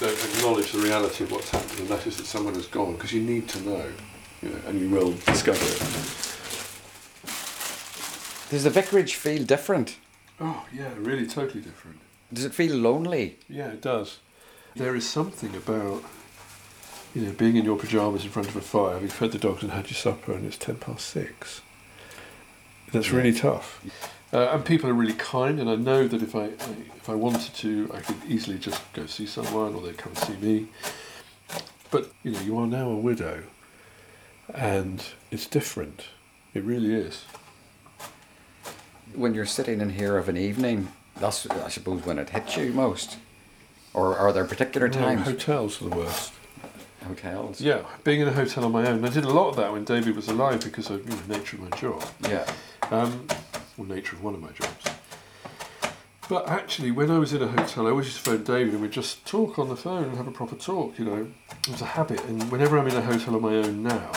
don't 0.00 0.34
acknowledge 0.36 0.72
the 0.72 0.78
reality 0.78 1.24
of 1.24 1.30
what's 1.32 1.50
happened, 1.50 1.80
and 1.80 1.88
that 1.88 2.06
is 2.06 2.16
that 2.16 2.26
someone 2.26 2.54
has 2.54 2.66
gone, 2.66 2.94
because 2.94 3.12
you 3.12 3.22
need 3.22 3.48
to 3.50 3.60
know, 3.60 3.84
you 4.42 4.48
know, 4.48 4.58
and 4.68 4.80
you 4.80 4.88
will 4.88 5.12
discover 5.26 5.62
it. 5.64 5.80
Does 8.50 8.64
the 8.64 8.70
vicarage 8.70 9.14
feel 9.14 9.44
different? 9.44 9.96
Oh 10.40 10.66
yeah, 10.72 10.90
really, 10.98 11.26
totally 11.26 11.62
different. 11.62 11.98
Does 12.32 12.44
it 12.44 12.54
feel 12.54 12.76
lonely? 12.76 13.38
Yeah, 13.48 13.68
it 13.68 13.80
does. 13.80 14.18
There 14.74 14.96
is 14.96 15.08
something 15.08 15.54
about, 15.54 16.02
you 17.14 17.22
know, 17.22 17.32
being 17.32 17.56
in 17.56 17.64
your 17.64 17.76
pajamas 17.76 18.24
in 18.24 18.30
front 18.30 18.48
of 18.48 18.56
a 18.56 18.60
fire, 18.60 18.94
having 18.94 19.08
fed 19.08 19.30
the 19.30 19.38
dogs 19.38 19.62
and 19.62 19.70
had 19.70 19.86
your 19.86 19.96
supper, 19.96 20.32
and 20.32 20.44
it's 20.44 20.58
ten 20.58 20.76
past 20.76 21.06
six. 21.06 21.60
That's 22.92 23.10
really 23.10 23.32
tough. 23.32 23.84
Uh, 24.32 24.48
and 24.52 24.64
people 24.64 24.90
are 24.90 24.94
really 24.94 25.14
kind, 25.14 25.60
and 25.60 25.70
I 25.70 25.76
know 25.76 26.08
that 26.08 26.22
if 26.22 26.34
I, 26.34 26.46
I 26.46 26.74
if 26.96 27.08
I 27.08 27.14
wanted 27.14 27.54
to, 27.54 27.90
I 27.94 28.00
could 28.00 28.16
easily 28.28 28.58
just 28.58 28.80
go 28.92 29.06
see 29.06 29.26
someone, 29.26 29.74
or 29.74 29.82
they'd 29.82 29.96
come 29.96 30.12
and 30.16 30.18
see 30.18 30.36
me. 30.36 30.66
But 31.90 32.10
you 32.24 32.32
know, 32.32 32.40
you 32.40 32.58
are 32.58 32.66
now 32.66 32.88
a 32.90 32.96
widow, 32.96 33.44
and 34.52 35.04
it's 35.30 35.46
different. 35.46 36.06
It 36.52 36.64
really 36.64 36.94
is. 36.94 37.24
When 39.14 39.34
you're 39.34 39.46
sitting 39.46 39.80
in 39.80 39.90
here 39.90 40.16
of 40.18 40.28
an 40.28 40.36
evening, 40.36 40.88
that's 41.16 41.46
I 41.48 41.68
suppose 41.68 42.04
when 42.04 42.18
it 42.18 42.30
hits 42.30 42.56
you 42.56 42.72
most. 42.72 43.18
Or 43.92 44.16
are 44.16 44.32
there 44.32 44.44
particular 44.44 44.88
No, 44.88 44.94
times? 44.98 45.22
hotels 45.22 45.80
are 45.80 45.88
the 45.88 45.96
worst. 45.96 46.32
Hotels. 47.06 47.60
Yeah, 47.60 47.82
being 48.02 48.20
in 48.20 48.28
a 48.28 48.32
hotel 48.32 48.64
on 48.64 48.72
my 48.72 48.86
own. 48.88 49.04
I 49.04 49.08
did 49.10 49.24
a 49.24 49.30
lot 49.30 49.50
of 49.50 49.56
that 49.56 49.70
when 49.72 49.84
David 49.84 50.16
was 50.16 50.28
alive 50.28 50.62
because 50.64 50.90
of 50.90 51.04
you 51.08 51.14
know, 51.14 51.38
nature 51.38 51.56
of 51.56 51.70
my 51.70 51.76
job. 51.76 52.02
Yeah. 52.28 52.46
um, 52.90 53.26
or 53.78 53.84
nature 53.86 54.16
of 54.16 54.24
one 54.24 54.34
of 54.34 54.40
my 54.40 54.50
jobs. 54.52 54.84
But 56.28 56.48
actually, 56.48 56.90
when 56.90 57.10
I 57.10 57.18
was 57.18 57.34
in 57.34 57.42
a 57.42 57.46
hotel, 57.48 57.86
I 57.86 57.90
always 57.90 58.06
used 58.06 58.24
to 58.24 58.30
phone 58.30 58.42
David 58.44 58.72
and 58.72 58.82
we'd 58.82 58.90
just 58.92 59.26
talk 59.26 59.58
on 59.58 59.68
the 59.68 59.76
phone 59.76 60.04
and 60.04 60.16
have 60.16 60.26
a 60.26 60.30
proper 60.32 60.56
talk, 60.56 60.98
you 60.98 61.04
know. 61.04 61.28
It 61.66 61.68
was 61.70 61.82
a 61.82 61.86
habit. 61.86 62.24
And 62.24 62.50
whenever 62.50 62.78
I'm 62.78 62.86
in 62.88 62.96
a 62.96 63.02
hotel 63.02 63.36
on 63.36 63.42
my 63.42 63.54
own 63.56 63.82
now, 63.82 64.10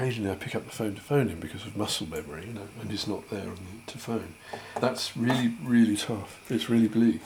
occasionally 0.00 0.30
I 0.30 0.34
pick 0.34 0.54
up 0.54 0.64
the 0.64 0.70
phone 0.70 0.94
to 0.94 1.00
phone 1.00 1.28
him 1.28 1.40
because 1.40 1.66
of 1.66 1.76
muscle 1.76 2.08
memory, 2.08 2.46
you 2.46 2.54
know, 2.54 2.66
and 2.80 2.90
he's 2.90 3.06
not 3.06 3.28
there 3.28 3.44
the, 3.44 3.92
to 3.92 3.98
phone. 3.98 4.34
That's 4.80 5.14
really, 5.14 5.52
really 5.62 5.96
tough. 5.96 6.40
It's 6.50 6.70
really 6.70 6.88
bleak. 6.88 7.20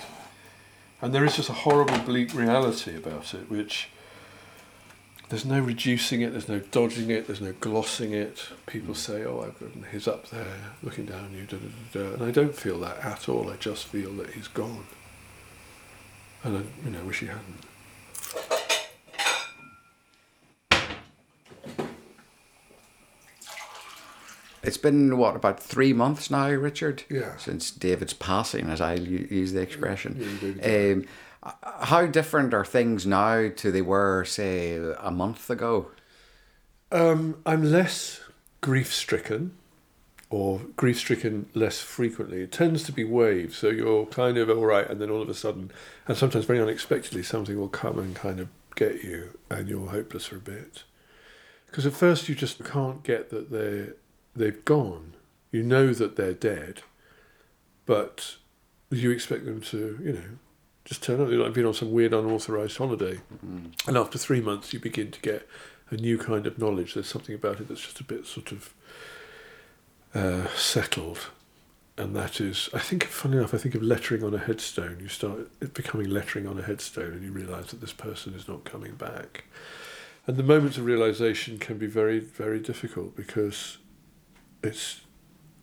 And 1.00 1.14
there 1.14 1.24
is 1.24 1.37
just 1.37 1.48
a 1.48 1.52
horrible, 1.52 1.98
bleak 1.98 2.34
reality 2.34 2.96
about 2.96 3.32
it, 3.32 3.48
which 3.48 3.90
there's 5.28 5.44
no 5.44 5.60
reducing 5.60 6.22
it, 6.22 6.30
there's 6.32 6.48
no 6.48 6.58
dodging 6.58 7.10
it, 7.10 7.28
there's 7.28 7.40
no 7.40 7.54
glossing 7.60 8.12
it. 8.12 8.48
People 8.66 8.94
say, 8.94 9.24
oh, 9.24 9.40
I've 9.46 9.60
got, 9.60 9.70
he's 9.92 10.08
up 10.08 10.28
there 10.30 10.46
looking 10.82 11.04
down 11.04 11.30
you, 11.32 11.46
da, 11.46 11.58
da, 11.58 12.00
da. 12.00 12.14
and 12.14 12.24
I 12.24 12.32
don't 12.32 12.56
feel 12.56 12.80
that 12.80 12.98
at 13.04 13.28
all. 13.28 13.50
I 13.50 13.56
just 13.56 13.87
feel 13.87 14.12
that 14.14 14.30
he's 14.30 14.48
gone. 14.48 14.87
And 16.42 16.58
I, 16.58 16.62
you 16.84 16.90
know, 16.90 17.04
wish 17.04 17.20
he 17.20 17.26
hadn't. 17.26 17.60
It's 24.64 24.77
been 24.77 25.16
what 25.18 25.37
about 25.37 25.61
three 25.61 25.92
months 25.92 26.31
now, 26.31 26.48
Richard? 26.48 27.05
Yeah. 27.11 27.37
Since 27.37 27.70
David's 27.70 28.14
passing, 28.14 28.68
as 28.68 28.81
I 28.81 28.94
use 28.94 29.53
the 29.53 29.61
expression. 29.61 30.57
Yeah. 30.59 30.92
Um, 30.92 31.07
how 31.83 32.07
different 32.07 32.55
are 32.55 32.64
things 32.64 33.07
now 33.07 33.50
to 33.57 33.70
they 33.70 33.83
were, 33.83 34.24
say, 34.24 34.77
a 34.77 35.11
month 35.11 35.50
ago? 35.50 35.90
Um, 36.90 37.42
I'm 37.44 37.70
less 37.70 38.20
grief 38.61 38.94
stricken, 38.94 39.55
or 40.31 40.62
grief 40.77 40.98
stricken 40.98 41.46
less 41.53 41.81
frequently. 41.81 42.40
It 42.42 42.53
tends 42.53 42.83
to 42.85 42.92
be 42.92 43.05
waves, 43.05 43.59
so 43.59 43.68
you're 43.68 44.07
kind 44.07 44.38
of 44.38 44.48
all 44.48 44.64
right, 44.64 44.88
and 44.88 45.00
then 45.00 45.11
all 45.11 45.20
of 45.20 45.29
a 45.29 45.35
sudden, 45.35 45.70
and 46.09 46.16
sometimes 46.16 46.46
very 46.46 46.61
unexpectedly, 46.61 47.22
something 47.22 47.59
will 47.59 47.68
come 47.68 47.98
and 47.98 48.14
kind 48.14 48.40
of 48.40 48.48
get 48.74 49.05
you, 49.05 49.38
and 49.50 49.68
you're 49.68 49.88
hopeless 49.88 50.27
for 50.27 50.37
a 50.37 50.40
bit. 50.40 50.85
Because 51.66 51.85
at 51.85 51.92
first 51.92 52.29
you 52.29 52.35
just 52.35 52.64
can't 52.64 53.03
get 53.03 53.31
that 53.31 53.50
they 53.50 53.92
they've 54.35 54.64
gone. 54.64 55.14
You 55.51 55.62
know 55.62 55.92
that 55.92 56.16
they're 56.16 56.35
dead, 56.35 56.83
but 57.87 58.37
you 58.90 59.11
expect 59.11 59.44
them 59.44 59.61
to, 59.61 59.99
you 60.03 60.12
know, 60.12 60.25
just 60.85 61.03
turn 61.03 61.20
up. 61.20 61.29
They're 61.29 61.38
like 61.38 61.55
being 61.55 61.66
on 61.66 61.75
some 61.75 61.92
weird 61.92 62.12
unauthorized 62.12 62.77
holiday. 62.77 63.20
And 63.87 63.97
after 63.97 64.18
three 64.18 64.40
months, 64.40 64.73
you 64.73 64.81
begin 64.81 65.11
to 65.11 65.20
get 65.20 65.49
a 65.90 65.97
new 65.97 66.18
kind 66.18 66.47
of 66.47 66.59
knowledge. 66.59 66.94
There's 66.94 67.07
something 67.07 67.35
about 67.35 67.61
it 67.61 67.68
that's 67.68 67.81
just 67.81 68.01
a 68.01 68.05
bit 68.05 68.27
sort 68.27 68.53
of 68.53 68.75
uh, 70.14 70.47
settled. 70.57 71.31
And 71.97 72.16
that 72.16 72.40
is, 72.40 72.68
I 72.75 72.81
think, 72.81 73.05
funny 73.05 73.37
enough, 73.37 73.55
I 73.55 73.59
think 73.59 73.77
of 73.77 73.83
lettering 73.83 74.25
on 74.25 74.35
a 74.35 74.38
headstone. 74.38 74.99
You 75.01 75.09
start 75.09 75.49
it 75.61 75.75
becoming 75.75 76.11
lettering 76.11 76.47
on 76.47 76.59
a 76.59 76.62
headstone, 76.62 77.12
and 77.12 77.23
you 77.23 77.31
realise 77.31 77.66
that 77.66 77.81
this 77.81 77.92
person 77.92 78.35
is 78.35 78.49
not 78.49 78.64
coming 78.64 78.94
back. 78.97 79.44
And 80.27 80.37
the 80.37 80.42
moments 80.42 80.77
of 80.77 80.87
realization 80.87 81.59
can 81.59 81.79
be 81.79 81.87
very, 81.87 82.18
very 82.18 82.59
difficult 82.59 83.14
because 83.14 83.79
it's, 84.64 85.00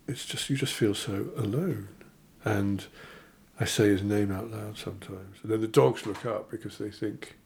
it's 0.08 0.26
just 0.26 0.50
you 0.50 0.56
just 0.56 0.74
feel 0.74 0.94
so 0.96 1.30
alone. 1.38 1.90
And 2.44 2.86
I 3.60 3.66
say 3.66 3.90
his 3.90 4.04
name 4.04 4.32
out 4.32 4.50
loud 4.52 4.78
sometimes, 4.78 5.38
and 5.44 5.52
then 5.52 5.62
the 5.62 5.68
dogs 5.68 6.06
look 6.06 6.26
up 6.26 6.50
because 6.50 6.78
they 6.78 6.90
think 6.90 7.38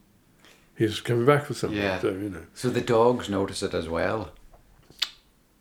he's 0.76 1.02
coming 1.02 1.26
back 1.26 1.46
for 1.46 1.54
something. 1.54 1.78
Yeah. 1.80 2.00
So 2.00 2.10
you 2.12 2.30
know, 2.30 2.46
So 2.54 2.70
the 2.70 2.82
dogs 2.82 3.30
notice 3.30 3.62
it 3.64 3.74
as 3.74 3.90
well. 3.90 4.32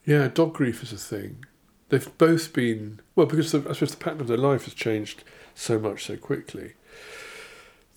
yeah, 0.05 0.27
dog 0.27 0.53
grief 0.53 0.81
is 0.83 0.93
a 0.93 0.97
thing. 0.97 1.43
They've 1.89 2.17
both 2.17 2.53
been 2.53 2.99
well 3.15 3.25
because 3.27 3.51
the, 3.51 3.59
I 3.69 3.73
suppose 3.73 3.91
the 3.91 3.97
pattern 3.97 4.21
of 4.21 4.27
their 4.27 4.37
life 4.37 4.63
has 4.65 4.73
changed 4.73 5.23
so 5.53 5.77
much 5.79 6.05
so 6.05 6.15
quickly 6.17 6.73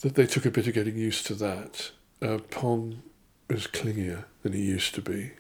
that 0.01 0.15
they 0.15 0.27
took 0.27 0.45
a 0.47 0.51
bit 0.51 0.67
of 0.67 0.75
getting 0.75 0.97
used 0.97 1.27
to 1.27 1.35
that. 1.35 1.91
Uh, 2.21 2.39
Pong 2.51 3.03
is 3.49 3.67
clingier 3.67 4.25
than 4.43 4.53
he 4.53 4.63
used 4.63 4.95
to 4.97 5.01
be, 5.03 5.33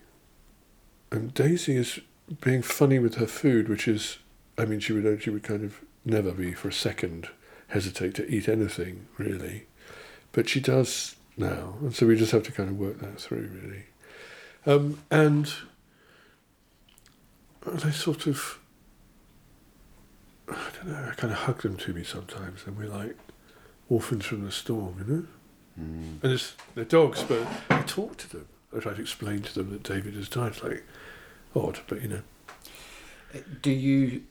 and 1.10 1.34
Daisy 1.34 1.76
is 1.76 2.00
being 2.40 2.62
funny 2.62 2.98
with 2.98 3.16
her 3.16 3.26
food, 3.26 3.68
which 3.68 3.88
is, 3.88 4.18
I 4.56 4.64
mean, 4.64 4.80
she 4.80 4.92
would 4.92 5.22
she 5.22 5.30
would 5.30 5.42
kind 5.42 5.64
of 5.64 5.80
never 6.04 6.32
be 6.32 6.52
for 6.52 6.68
a 6.68 6.72
second 6.72 7.28
hesitate 7.68 8.14
to 8.14 8.26
eat 8.28 8.48
anything 8.48 9.06
really, 9.18 9.66
but 10.32 10.48
she 10.48 10.60
does 10.60 11.16
now, 11.36 11.74
and 11.80 11.94
so 11.94 12.06
we 12.06 12.16
just 12.16 12.32
have 12.32 12.42
to 12.44 12.52
kind 12.52 12.68
of 12.68 12.78
work 12.78 12.98
that 13.00 13.20
through 13.20 13.50
really, 13.62 13.84
um, 14.66 15.00
and 15.10 15.52
they 17.66 17.90
sort 17.90 18.26
of, 18.26 18.58
I 20.48 20.56
don't 20.76 20.92
know, 20.92 21.08
I 21.10 21.14
kind 21.14 21.32
of 21.32 21.40
hug 21.40 21.62
them 21.62 21.76
to 21.76 21.92
me 21.92 22.04
sometimes, 22.04 22.62
and 22.66 22.76
we're 22.76 22.88
like 22.88 23.16
orphans 23.88 24.26
from 24.26 24.44
the 24.44 24.52
storm, 24.52 24.96
you 24.98 25.14
know. 25.14 25.26
Mm. 25.80 26.22
And 26.22 26.32
it's 26.32 26.54
they're 26.74 26.84
dogs, 26.84 27.22
but 27.22 27.46
I 27.70 27.82
talk 27.82 28.16
to 28.18 28.28
them. 28.28 28.46
I 28.76 28.80
try 28.80 28.92
to 28.94 29.00
explain 29.00 29.42
to 29.42 29.54
them 29.54 29.70
that 29.70 29.82
David 29.82 30.14
has 30.14 30.28
died. 30.28 30.52
It's 30.52 30.62
like 30.62 30.84
odd, 31.54 31.80
but 31.88 32.02
you 32.02 32.08
know, 32.08 32.22
Do 33.62 33.70
you 33.70 34.22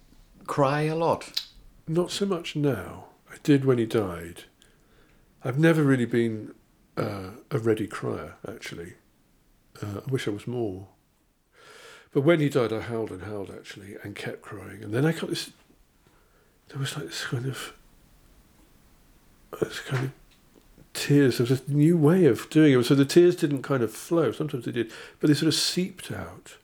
cry 0.45 0.83
a 0.83 0.95
lot? 0.95 1.43
not 1.89 2.11
so 2.11 2.25
much 2.25 2.53
now. 2.55 3.05
I 3.31 3.35
did 3.43 3.63
when 3.63 3.77
he 3.77 3.85
died. 3.85 4.43
I've 5.43 5.57
never 5.57 5.83
really 5.83 6.05
been 6.05 6.53
uh, 6.97 7.29
a 7.49 7.59
ready 7.59 7.87
crier, 7.87 8.33
actually. 8.45 8.93
Uh, 9.81 10.01
I 10.05 10.11
wish 10.11 10.27
I 10.27 10.31
was 10.31 10.47
more. 10.47 10.87
But 12.11 12.21
when 12.21 12.39
he 12.41 12.49
died, 12.49 12.73
I 12.73 12.81
howled 12.81 13.11
and 13.11 13.23
howled 13.23 13.51
actually, 13.51 13.95
and 14.03 14.15
kept 14.15 14.41
crying. 14.41 14.83
And 14.83 14.93
then 14.93 15.05
I 15.05 15.11
got 15.13 15.29
this. 15.29 15.51
There 16.69 16.79
was 16.79 16.97
like 16.97 17.05
this 17.05 17.23
kind 17.25 17.45
of, 17.45 17.73
this 19.61 19.79
kind 19.79 20.05
of 20.05 20.11
tears. 20.93 21.37
There 21.37 21.47
was 21.47 21.61
a 21.61 21.71
new 21.71 21.95
way 21.97 22.25
of 22.25 22.49
doing 22.49 22.77
it. 22.77 22.83
So 22.85 22.95
the 22.95 23.05
tears 23.05 23.35
didn't 23.37 23.61
kind 23.61 23.83
of 23.83 23.93
flow. 23.93 24.31
Sometimes 24.33 24.65
they 24.65 24.71
did, 24.71 24.91
but 25.19 25.27
they 25.27 25.33
sort 25.33 25.47
of 25.47 25.53
seeped 25.55 26.11
out, 26.11 26.57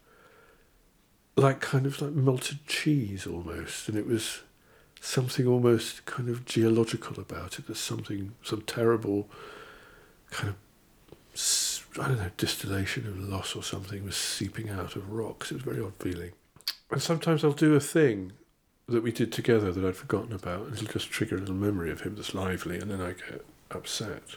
like 1.35 1.61
kind 1.61 1.85
of 1.85 2.01
like 2.01 2.13
melted 2.13 2.65
cheese 2.67 3.25
almost. 3.25 3.89
And 3.89 3.97
it 3.97 4.07
was 4.07 4.41
something 5.01 5.47
almost 5.47 6.05
kind 6.05 6.29
of 6.29 6.45
geological 6.45 7.19
about 7.19 7.59
it. 7.59 7.67
There's 7.67 7.79
something, 7.79 8.33
some 8.43 8.61
terrible 8.61 9.29
kind 10.29 10.49
of 10.49 10.55
I 11.99 12.07
don't 12.07 12.17
know 12.17 12.29
distillation 12.37 13.07
of 13.07 13.19
loss 13.19 13.55
or 13.55 13.63
something 13.63 14.03
was 14.03 14.15
seeping 14.15 14.69
out 14.69 14.95
of 14.95 15.11
rocks. 15.11 15.51
It 15.51 15.55
was 15.55 15.63
a 15.63 15.69
very 15.71 15.83
odd 15.83 15.95
feeling. 15.99 16.31
And 16.91 17.01
sometimes 17.01 17.43
I'll 17.43 17.53
do 17.53 17.75
a 17.75 17.79
thing 17.79 18.33
that 18.87 19.03
we 19.03 19.11
did 19.11 19.31
together 19.31 19.71
that 19.71 19.85
I'd 19.85 19.95
forgotten 19.95 20.33
about, 20.33 20.67
and 20.67 20.73
it'll 20.75 20.87
just 20.87 21.09
trigger 21.09 21.37
a 21.37 21.39
little 21.39 21.55
memory 21.55 21.91
of 21.91 22.01
him 22.01 22.15
that's 22.15 22.33
lively, 22.33 22.79
and 22.79 22.91
then 22.91 23.01
I 23.01 23.13
get 23.13 23.45
upset. 23.71 24.35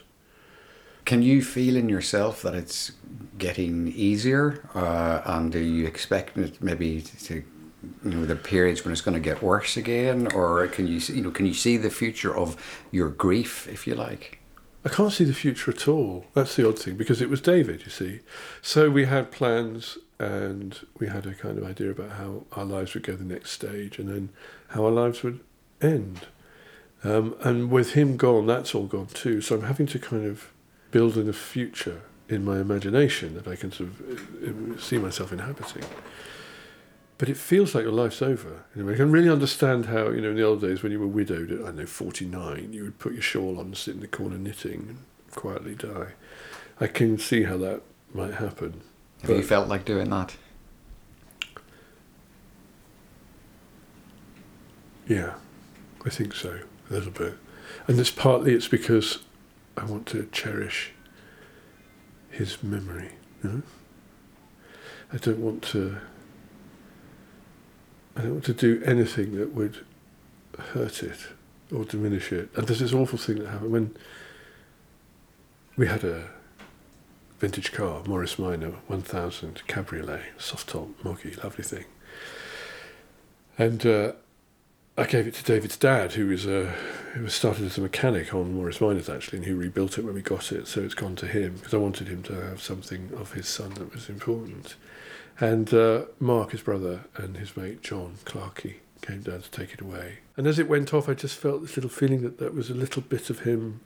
Can 1.07 1.21
you 1.21 1.41
feel 1.41 1.77
in 1.77 1.87
yourself 1.87 2.41
that 2.41 2.53
it's 2.53 2.91
getting 3.37 3.87
easier, 3.87 4.69
uh, 4.75 5.21
and 5.23 5.49
do 5.49 5.59
you 5.59 5.85
expect 5.87 6.37
it 6.37 6.61
maybe 6.61 7.01
to, 7.01 7.35
you 8.03 8.11
know, 8.11 8.25
the 8.25 8.35
periods 8.35 8.83
when 8.83 8.91
it's 8.91 8.99
going 8.99 9.13
to 9.15 9.21
get 9.21 9.41
worse 9.41 9.77
again, 9.77 10.27
or 10.33 10.67
can 10.67 10.85
you, 10.85 10.99
you 11.15 11.21
know, 11.21 11.31
can 11.31 11.45
you 11.45 11.53
see 11.53 11.77
the 11.77 11.89
future 11.89 12.35
of 12.35 12.57
your 12.91 13.07
grief, 13.07 13.69
if 13.69 13.87
you 13.87 13.95
like? 13.95 14.39
I 14.83 14.89
can't 14.89 15.13
see 15.13 15.23
the 15.23 15.33
future 15.33 15.71
at 15.71 15.87
all. 15.87 16.25
That's 16.33 16.57
the 16.57 16.67
odd 16.67 16.77
thing 16.77 16.97
because 16.97 17.21
it 17.21 17.29
was 17.29 17.39
David, 17.39 17.83
you 17.85 17.89
see. 17.89 18.19
So 18.61 18.89
we 18.89 19.05
had 19.05 19.31
plans 19.31 19.97
and 20.19 20.77
we 20.99 21.07
had 21.07 21.25
a 21.25 21.33
kind 21.33 21.57
of 21.57 21.63
idea 21.63 21.91
about 21.91 22.17
how 22.17 22.43
our 22.51 22.65
lives 22.65 22.93
would 22.93 23.03
go 23.03 23.15
the 23.15 23.23
next 23.23 23.51
stage 23.51 23.97
and 23.97 24.09
then 24.09 24.29
how 24.71 24.83
our 24.83 24.91
lives 24.91 25.23
would 25.23 25.39
end. 25.81 26.27
Um, 27.01 27.33
and 27.39 27.71
with 27.71 27.93
him 27.93 28.17
gone, 28.17 28.45
that's 28.45 28.75
all 28.75 28.87
gone 28.87 29.07
too. 29.07 29.39
So 29.39 29.55
I'm 29.55 29.63
having 29.63 29.87
to 29.87 29.99
kind 29.99 30.25
of 30.25 30.51
build 30.91 31.17
in 31.17 31.27
a 31.27 31.33
future 31.33 32.01
in 32.29 32.43
my 32.43 32.59
imagination 32.59 33.35
that 33.35 33.47
I 33.47 33.55
can 33.55 33.71
sort 33.71 33.89
of 33.89 34.01
uh, 34.01 34.75
uh, 34.75 34.79
see 34.79 34.97
myself 34.97 35.31
inhabiting. 35.31 35.83
But 37.17 37.29
it 37.29 37.37
feels 37.37 37.73
like 37.73 37.83
your 37.83 37.93
life's 37.93 38.21
over. 38.21 38.65
You 38.75 38.83
know, 38.83 38.93
I 38.93 38.95
can 38.95 39.11
really 39.11 39.29
understand 39.29 39.87
how, 39.87 40.09
you 40.09 40.21
know, 40.21 40.29
in 40.29 40.35
the 40.35 40.43
old 40.43 40.61
days 40.61 40.83
when 40.83 40.91
you 40.91 40.99
were 40.99 41.07
widowed 41.07 41.51
at, 41.51 41.61
I 41.61 41.65
don't 41.65 41.77
know, 41.77 41.85
49, 41.85 42.73
you 42.73 42.83
would 42.83 42.99
put 42.99 43.13
your 43.13 43.23
shawl 43.23 43.59
on 43.59 43.67
and 43.67 43.77
sit 43.77 43.95
in 43.95 44.01
the 44.01 44.07
corner 44.07 44.37
knitting 44.37 44.85
and 44.89 45.31
quietly 45.35 45.73
die. 45.73 46.09
I 46.79 46.87
can 46.87 47.17
see 47.17 47.43
how 47.43 47.57
that 47.57 47.81
might 48.13 48.35
happen. 48.35 48.81
Have 49.23 49.31
you 49.31 49.41
felt 49.41 49.67
like 49.67 49.83
doing 49.83 50.09
that? 50.11 50.35
Yeah, 55.07 55.35
I 56.05 56.09
think 56.09 56.35
so, 56.35 56.59
a 56.89 56.93
little 56.93 57.11
bit. 57.11 57.35
And 57.87 57.99
it's 57.99 58.11
partly 58.11 58.53
it's 58.53 58.67
because 58.67 59.23
I 59.77 59.85
want 59.85 60.07
to 60.07 60.27
cherish 60.31 60.91
his 62.29 62.61
memory, 62.63 63.11
you 63.43 63.49
know? 63.49 63.61
I 65.13 65.17
don't 65.17 65.39
want 65.39 65.63
to 65.63 65.97
I 68.15 68.21
don't 68.21 68.33
want 68.33 68.45
to 68.45 68.53
do 68.53 68.81
anything 68.83 69.37
that 69.37 69.53
would 69.53 69.85
hurt 70.57 71.03
it 71.03 71.19
or 71.71 71.85
diminish 71.85 72.31
it. 72.31 72.49
And 72.55 72.67
there's 72.67 72.79
this 72.79 72.93
awful 72.93 73.19
thing 73.19 73.39
that 73.39 73.49
happened 73.49 73.71
when 73.71 73.97
we 75.77 75.85
had 75.85 76.03
a 76.03 76.29
vintage 77.39 77.71
car, 77.71 78.01
Morris 78.07 78.39
Minor 78.39 78.71
1000 78.87 79.61
Cabriolet, 79.67 80.23
soft 80.39 80.69
top, 80.69 80.89
moggy, 81.03 81.35
lovely 81.35 81.63
thing. 81.63 81.85
And 83.59 83.85
uh, 83.85 84.13
I 84.99 85.05
gave 85.05 85.27
it 85.27 85.35
to 85.35 85.43
David's 85.43 85.77
dad, 85.77 86.13
who 86.13 86.25
was 86.25 86.47
uh, 86.47 86.73
who 87.13 87.23
was 87.23 87.35
started 87.35 87.65
as 87.65 87.77
a 87.77 87.81
mechanic 87.81 88.33
on 88.33 88.55
Morris 88.55 88.81
Minors 88.81 89.09
actually, 89.09 89.37
and 89.37 89.47
who 89.47 89.55
rebuilt 89.55 89.99
it 89.99 90.03
when 90.03 90.15
we 90.15 90.23
got 90.23 90.51
it. 90.51 90.67
So 90.67 90.81
it's 90.81 90.95
gone 90.95 91.15
to 91.17 91.27
him 91.27 91.53
because 91.53 91.75
I 91.75 91.77
wanted 91.77 92.07
him 92.07 92.23
to 92.23 92.33
have 92.33 92.61
something 92.61 93.11
of 93.15 93.33
his 93.33 93.47
son 93.47 93.75
that 93.75 93.93
was 93.93 94.09
important. 94.09 94.75
And 95.39 95.71
uh, 95.71 96.05
Mark, 96.19 96.51
his 96.51 96.61
brother, 96.61 97.01
and 97.15 97.37
his 97.37 97.55
mate 97.55 97.83
John 97.83 98.15
Clarkey 98.25 98.77
came 99.01 99.21
down 99.21 99.41
to 99.41 99.51
take 99.51 99.71
it 99.71 99.81
away. 99.81 100.19
And 100.35 100.47
as 100.47 100.57
it 100.57 100.67
went 100.67 100.91
off, 100.95 101.07
I 101.07 101.13
just 101.13 101.37
felt 101.37 101.61
this 101.61 101.77
little 101.77 101.91
feeling 101.91 102.21
that 102.23 102.39
there 102.39 102.49
was 102.49 102.71
a 102.71 102.73
little 102.73 103.03
bit 103.03 103.29
of 103.29 103.41
him 103.41 103.81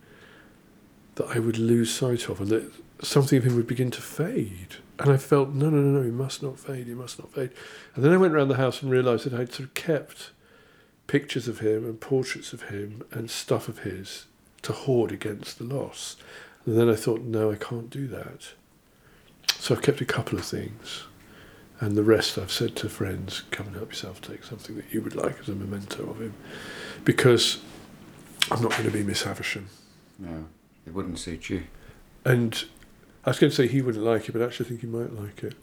that 1.15 1.27
I 1.27 1.39
would 1.39 1.57
lose 1.57 1.93
sight 1.93 2.29
of, 2.29 2.39
and 2.39 2.49
that 2.51 2.71
something 3.01 3.37
of 3.37 3.43
him 3.43 3.57
would 3.57 3.67
begin 3.67 3.91
to 3.91 4.01
fade. 4.01 4.77
And 4.97 5.11
I 5.11 5.17
felt, 5.17 5.49
no, 5.49 5.69
no, 5.69 5.81
no, 5.81 5.99
no, 5.99 6.03
he 6.05 6.11
must 6.11 6.41
not 6.41 6.57
fade, 6.57 6.87
he 6.87 6.93
must 6.93 7.19
not 7.19 7.33
fade. 7.33 7.49
And 7.95 8.05
then 8.05 8.13
I 8.13 8.17
went 8.17 8.33
around 8.33 8.47
the 8.47 8.55
house 8.55 8.81
and 8.81 8.89
realised 8.89 9.25
that 9.25 9.33
I'd 9.33 9.51
sort 9.51 9.67
of 9.67 9.73
kept 9.73 10.31
pictures 11.11 11.49
of 11.49 11.59
him 11.59 11.83
and 11.83 11.99
portraits 11.99 12.53
of 12.53 12.69
him 12.69 13.03
and 13.11 13.29
stuff 13.29 13.67
of 13.67 13.79
his 13.79 14.27
to 14.61 14.71
hoard 14.71 15.11
against 15.11 15.57
the 15.57 15.65
loss. 15.65 16.15
And 16.65 16.77
then 16.77 16.89
I 16.89 16.95
thought, 16.95 17.19
no, 17.19 17.51
I 17.51 17.55
can't 17.55 17.89
do 17.89 18.07
that. 18.07 18.53
So 19.55 19.75
I've 19.75 19.81
kept 19.81 19.99
a 19.99 20.05
couple 20.05 20.39
of 20.39 20.45
things. 20.45 21.03
And 21.81 21.97
the 21.97 22.03
rest 22.03 22.37
I've 22.37 22.49
said 22.49 22.77
to 22.77 22.87
friends, 22.87 23.41
come 23.51 23.67
and 23.67 23.75
help 23.75 23.89
yourself 23.89 24.21
take 24.21 24.45
something 24.45 24.77
that 24.77 24.85
you 24.93 25.01
would 25.01 25.13
like 25.13 25.37
as 25.41 25.49
a 25.49 25.55
memento 25.55 26.09
of 26.09 26.21
him. 26.21 26.33
Because 27.03 27.59
I'm 28.49 28.61
not 28.61 28.71
going 28.71 28.85
to 28.85 28.91
be 28.91 29.03
Miss 29.03 29.23
Havisham. 29.23 29.67
No, 30.17 30.45
it 30.87 30.93
wouldn't 30.93 31.19
suit 31.19 31.49
you. 31.49 31.63
And 32.23 32.63
I 33.25 33.31
was 33.31 33.39
going 33.39 33.49
to 33.49 33.55
say 33.55 33.67
he 33.67 33.81
wouldn't 33.81 34.05
like 34.05 34.29
it, 34.29 34.31
but 34.31 34.41
I 34.41 34.45
actually 34.45 34.69
think 34.69 34.79
he 34.79 34.87
might 34.87 35.11
like 35.11 35.43
it. 35.43 35.55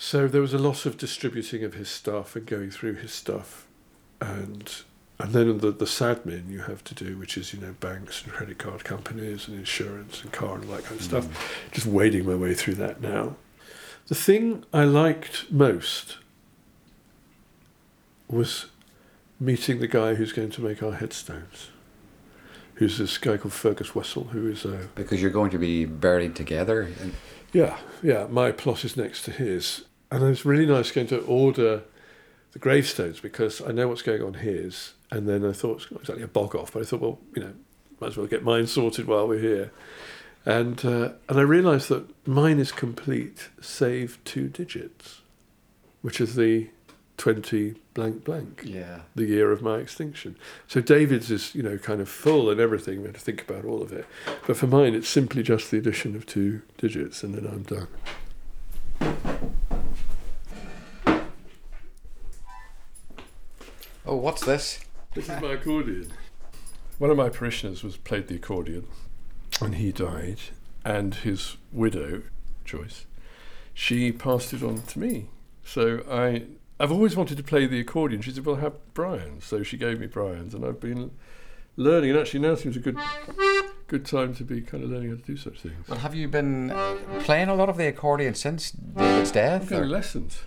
So 0.00 0.28
there 0.28 0.40
was 0.40 0.54
a 0.54 0.58
lot 0.58 0.86
of 0.86 0.96
distributing 0.96 1.64
of 1.64 1.74
his 1.74 1.88
stuff 1.88 2.36
and 2.36 2.46
going 2.46 2.70
through 2.70 2.94
his 2.94 3.12
stuff, 3.12 3.66
and 4.20 4.72
and 5.18 5.32
then 5.32 5.58
the 5.58 5.72
the 5.72 5.84
sadmin 5.84 6.48
you 6.48 6.60
have 6.60 6.84
to 6.84 6.94
do, 6.94 7.18
which 7.18 7.36
is 7.36 7.52
you 7.52 7.60
know 7.60 7.74
banks 7.80 8.22
and 8.22 8.32
credit 8.32 8.58
card 8.58 8.84
companies 8.84 9.48
and 9.48 9.58
insurance 9.58 10.22
and 10.22 10.32
car 10.32 10.54
and 10.54 10.64
all 10.64 10.76
that 10.76 10.84
kind 10.84 11.00
of 11.00 11.04
stuff. 11.04 11.26
Mm. 11.26 11.72
Just 11.72 11.86
wading 11.86 12.24
my 12.24 12.36
way 12.36 12.54
through 12.54 12.74
that 12.74 13.00
now. 13.00 13.36
The 14.06 14.14
thing 14.14 14.64
I 14.72 14.84
liked 14.84 15.50
most 15.50 16.18
was 18.28 18.66
meeting 19.40 19.80
the 19.80 19.88
guy 19.88 20.14
who's 20.14 20.32
going 20.32 20.50
to 20.50 20.62
make 20.62 20.82
our 20.82 20.92
headstones 20.92 21.70
who's 22.78 22.98
this 22.98 23.18
guy 23.18 23.36
called 23.36 23.52
Fergus 23.52 23.94
Wessel, 23.94 24.24
who 24.24 24.48
is 24.48 24.64
a 24.64 24.88
Because 24.94 25.20
you're 25.20 25.32
going 25.32 25.50
to 25.50 25.58
be 25.58 25.84
buried 25.84 26.36
together. 26.36 26.82
And 27.00 27.12
yeah, 27.52 27.76
yeah. 28.02 28.28
My 28.30 28.52
plot 28.52 28.84
is 28.84 28.96
next 28.96 29.24
to 29.24 29.32
his, 29.32 29.84
and 30.10 30.22
it's 30.24 30.44
really 30.44 30.66
nice 30.66 30.90
going 30.90 31.06
to 31.08 31.20
order 31.20 31.82
the 32.52 32.58
gravestones 32.58 33.20
because 33.20 33.60
I 33.60 33.72
know 33.72 33.88
what's 33.88 34.02
going 34.02 34.22
on 34.22 34.34
his, 34.34 34.94
and 35.10 35.28
then 35.28 35.44
I 35.44 35.52
thought 35.52 35.82
it's 35.82 35.90
not 35.90 36.00
exactly 36.00 36.24
a 36.24 36.28
bog 36.28 36.54
off, 36.54 36.72
but 36.72 36.82
I 36.82 36.84
thought, 36.84 37.00
well, 37.00 37.18
you 37.34 37.42
know, 37.42 37.52
might 38.00 38.08
as 38.08 38.16
well 38.16 38.26
get 38.26 38.44
mine 38.44 38.66
sorted 38.66 39.06
while 39.06 39.28
we're 39.28 39.40
here, 39.40 39.72
and 40.46 40.84
uh, 40.84 41.12
and 41.28 41.38
I 41.38 41.42
realised 41.42 41.88
that 41.88 42.06
mine 42.26 42.58
is 42.58 42.72
complete 42.72 43.48
save 43.60 44.18
two 44.24 44.48
digits, 44.48 45.20
which 46.02 46.20
is 46.20 46.36
the 46.36 46.70
twenty 47.16 47.74
blank 47.94 48.24
blank 48.24 48.62
yeah. 48.64 49.00
the 49.16 49.24
year 49.24 49.50
of 49.50 49.60
my 49.60 49.78
extinction. 49.78 50.36
So 50.68 50.80
David's 50.80 51.32
is, 51.32 51.52
you 51.54 51.64
know, 51.64 51.76
kind 51.76 52.00
of 52.00 52.08
full 52.08 52.48
and 52.48 52.60
everything. 52.60 53.00
We 53.00 53.06
had 53.06 53.16
to 53.16 53.20
think 53.20 53.42
about 53.42 53.64
all 53.64 53.82
of 53.82 53.92
it. 53.92 54.06
But 54.46 54.56
for 54.56 54.68
mine, 54.68 54.94
it's 54.94 55.08
simply 55.08 55.42
just 55.42 55.72
the 55.72 55.78
addition 55.78 56.14
of 56.14 56.24
two 56.24 56.62
digits, 56.78 57.24
and 57.24 57.34
then 57.34 57.44
I'm 57.44 57.64
done. 57.64 57.88
Oh, 64.08 64.16
what's 64.16 64.42
this? 64.42 64.80
This 65.12 65.28
is 65.28 65.38
my 65.42 65.52
accordion. 65.52 66.10
One 66.96 67.10
of 67.10 67.18
my 67.18 67.28
parishioners 67.28 67.84
was 67.84 67.98
played 67.98 68.28
the 68.28 68.36
accordion, 68.36 68.86
and 69.60 69.74
he 69.74 69.92
died. 69.92 70.38
And 70.82 71.14
his 71.14 71.58
widow, 71.72 72.22
Joyce, 72.64 73.04
she 73.74 74.10
passed 74.10 74.54
it 74.54 74.62
on 74.62 74.80
to 74.80 74.98
me. 74.98 75.26
So 75.62 76.04
I, 76.10 76.44
I've 76.80 76.90
always 76.90 77.16
wanted 77.16 77.36
to 77.36 77.42
play 77.42 77.66
the 77.66 77.80
accordion. 77.80 78.22
She 78.22 78.30
said, 78.30 78.46
"Well, 78.46 78.56
have 78.56 78.76
Brian's." 78.94 79.44
So 79.44 79.62
she 79.62 79.76
gave 79.76 80.00
me 80.00 80.06
Brian's, 80.06 80.54
and 80.54 80.64
I've 80.64 80.80
been 80.80 81.10
learning. 81.76 82.12
And 82.12 82.18
actually, 82.18 82.40
now 82.40 82.54
seems 82.54 82.76
a 82.78 82.80
good, 82.80 82.96
good 83.88 84.06
time 84.06 84.34
to 84.36 84.42
be 84.42 84.62
kind 84.62 84.82
of 84.84 84.88
learning 84.88 85.10
how 85.10 85.16
to 85.16 85.22
do 85.22 85.36
such 85.36 85.60
things. 85.60 85.86
Well, 85.86 85.98
have 85.98 86.14
you 86.14 86.28
been 86.28 86.70
playing 87.24 87.48
a 87.48 87.54
lot 87.54 87.68
of 87.68 87.76
the 87.76 87.88
accordion 87.88 88.34
since 88.34 88.70
David's 88.70 89.32
death? 89.32 89.70
I'm 89.70 89.80
death? 89.82 89.90
lessons. 89.90 90.40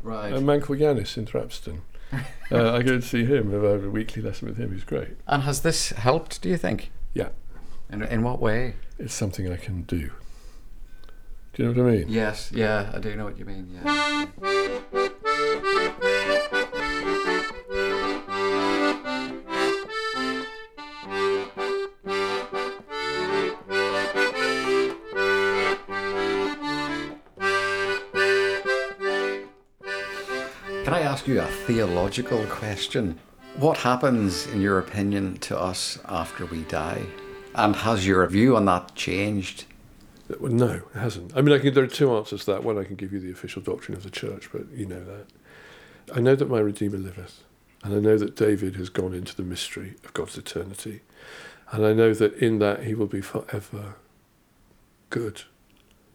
Right. 0.00 0.32
A 0.32 0.40
man 0.40 0.60
called 0.60 0.78
Yanis 0.78 1.16
in 1.16 1.26
Thrapston. 1.26 1.80
uh, 2.52 2.72
I 2.74 2.82
go 2.82 2.94
and 2.94 3.04
see 3.04 3.24
him. 3.24 3.50
I 3.50 3.68
have 3.70 3.84
a 3.84 3.90
weekly 3.90 4.22
lesson 4.22 4.48
with 4.48 4.56
him. 4.56 4.72
He's 4.72 4.84
great. 4.84 5.16
and 5.26 5.42
has 5.44 5.62
this 5.62 5.90
helped, 5.90 6.42
do 6.42 6.48
you 6.48 6.56
think? 6.56 6.90
Yeah. 7.14 7.28
In, 7.90 8.02
in 8.02 8.22
what 8.22 8.40
way? 8.40 8.74
It's 8.98 9.14
something 9.14 9.50
I 9.50 9.56
can 9.56 9.82
do. 9.82 10.10
Do 11.52 11.62
you 11.64 11.72
know 11.72 11.82
what 11.82 11.90
I 11.90 11.96
mean? 11.96 12.06
Yes, 12.08 12.52
yeah, 12.54 12.90
I 12.94 12.98
do 12.98 13.16
know 13.16 13.24
what 13.24 13.38
you 13.38 13.44
mean, 13.44 13.80
yeah. 13.82 14.99
Theological 31.66 32.44
question? 32.46 33.18
What 33.56 33.78
happens, 33.78 34.46
in 34.46 34.60
your 34.60 34.78
opinion, 34.78 35.38
to 35.38 35.58
us 35.58 35.98
after 36.06 36.46
we 36.46 36.62
die? 36.64 37.04
And 37.54 37.76
has 37.76 38.06
your 38.06 38.26
view 38.26 38.56
on 38.56 38.64
that 38.66 38.94
changed? 38.94 39.64
No, 40.40 40.82
it 40.94 40.98
hasn't. 40.98 41.36
I 41.36 41.40
mean, 41.40 41.54
I 41.54 41.58
can, 41.58 41.74
there 41.74 41.84
are 41.84 41.88
two 41.88 42.16
answers 42.16 42.44
to 42.44 42.52
that. 42.52 42.64
One, 42.64 42.78
I 42.78 42.84
can 42.84 42.96
give 42.96 43.12
you 43.12 43.20
the 43.20 43.32
official 43.32 43.60
doctrine 43.60 43.96
of 43.96 44.04
the 44.04 44.10
church, 44.10 44.50
but 44.52 44.70
you 44.72 44.86
know 44.86 45.04
that. 45.04 45.26
I 46.14 46.20
know 46.20 46.34
that 46.34 46.48
my 46.48 46.60
Redeemer 46.60 46.98
liveth, 46.98 47.42
and 47.82 47.94
I 47.94 47.98
know 47.98 48.16
that 48.16 48.36
David 48.36 48.76
has 48.76 48.88
gone 48.88 49.14
into 49.14 49.36
the 49.36 49.42
mystery 49.42 49.94
of 50.04 50.14
God's 50.14 50.38
eternity, 50.38 51.02
and 51.72 51.84
I 51.84 51.92
know 51.92 52.14
that 52.14 52.34
in 52.34 52.58
that 52.60 52.84
he 52.84 52.94
will 52.94 53.06
be 53.06 53.20
forever 53.20 53.96
good 55.10 55.42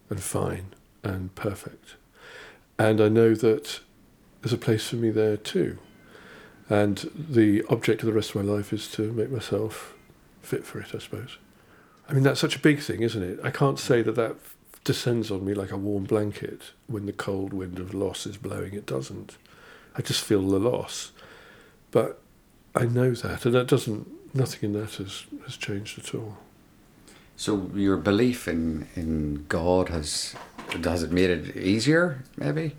and 0.10 0.22
fine 0.22 0.74
and 1.04 1.34
perfect. 1.36 1.96
And 2.80 3.00
I 3.00 3.10
know 3.10 3.36
that 3.36 3.82
there's 4.46 4.54
a 4.54 4.60
place 4.60 4.88
for 4.88 4.98
me 4.98 5.10
there 5.10 5.38
too. 5.38 5.80
And 6.70 6.98
the 7.18 7.64
object 7.68 8.04
of 8.04 8.06
the 8.06 8.14
rest 8.14 8.36
of 8.36 8.46
my 8.46 8.54
life 8.54 8.72
is 8.72 8.88
to 8.92 9.12
make 9.12 9.32
myself 9.32 9.96
fit 10.44 10.64
for 10.64 10.80
it, 10.80 10.94
I 10.94 11.00
suppose. 11.00 11.40
I 12.08 12.14
mean, 12.14 12.22
that's 12.22 12.42
such 12.42 12.56
a 12.56 12.60
big 12.60 12.80
thing, 12.80 13.02
isn't 13.02 13.24
it? 13.24 13.40
I 13.44 13.50
can't 13.50 13.80
say 13.80 14.04
that 14.04 14.12
that 14.12 14.36
descends 14.84 15.32
on 15.32 15.44
me 15.44 15.56
like 15.56 15.72
a 15.72 15.78
warm 15.78 16.04
blanket 16.04 16.74
when 16.86 17.08
the 17.08 17.12
cold 17.12 17.54
wind 17.54 17.80
of 17.80 17.96
loss 17.96 18.28
is 18.28 18.38
blowing. 18.38 18.76
It 18.76 18.86
doesn't. 18.86 19.36
I 19.98 20.04
just 20.04 20.24
feel 20.24 20.48
the 20.48 20.60
loss. 20.60 21.12
But 21.90 22.22
I 22.76 22.86
know 22.86 23.16
that, 23.16 23.48
and 23.48 23.56
that 23.56 23.66
doesn't, 23.66 24.36
nothing 24.36 24.60
in 24.62 24.80
that 24.80 24.94
has, 24.96 25.26
has 25.46 25.58
changed 25.58 25.98
at 25.98 26.14
all. 26.14 26.38
So 27.36 27.72
your 27.74 27.98
belief 27.98 28.48
in, 28.48 28.88
in 28.96 29.48
God 29.50 29.90
has 29.90 30.36
has 30.84 31.02
it 31.02 31.12
made 31.12 31.32
it 31.32 31.58
easier, 31.58 32.24
maybe? 32.38 32.76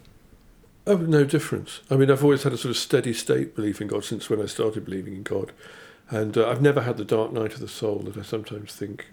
Oh, 0.89 0.97
no 0.97 1.25
difference. 1.25 1.81
I 1.91 1.97
mean, 1.97 2.11
I've 2.11 2.23
always 2.23 2.45
had 2.45 2.53
a 2.53 2.57
sort 2.57 2.71
of 2.71 2.77
steady 2.77 3.13
state 3.13 3.57
belief 3.57 3.81
in 3.81 3.89
God 3.89 4.05
since 4.05 4.31
when 4.31 4.41
I 4.41 4.47
started 4.47 4.85
believing 4.85 5.15
in 5.15 5.25
God. 5.25 5.51
And 6.11 6.39
uh, 6.39 6.49
I've 6.49 6.63
never 6.63 6.83
had 6.83 6.97
the 6.97 7.05
dark 7.05 7.33
night 7.33 7.55
of 7.55 7.61
the 7.61 7.67
soul 7.67 7.99
that 8.01 8.17
I 8.17 8.23
sometimes 8.23 8.73
think 8.73 9.07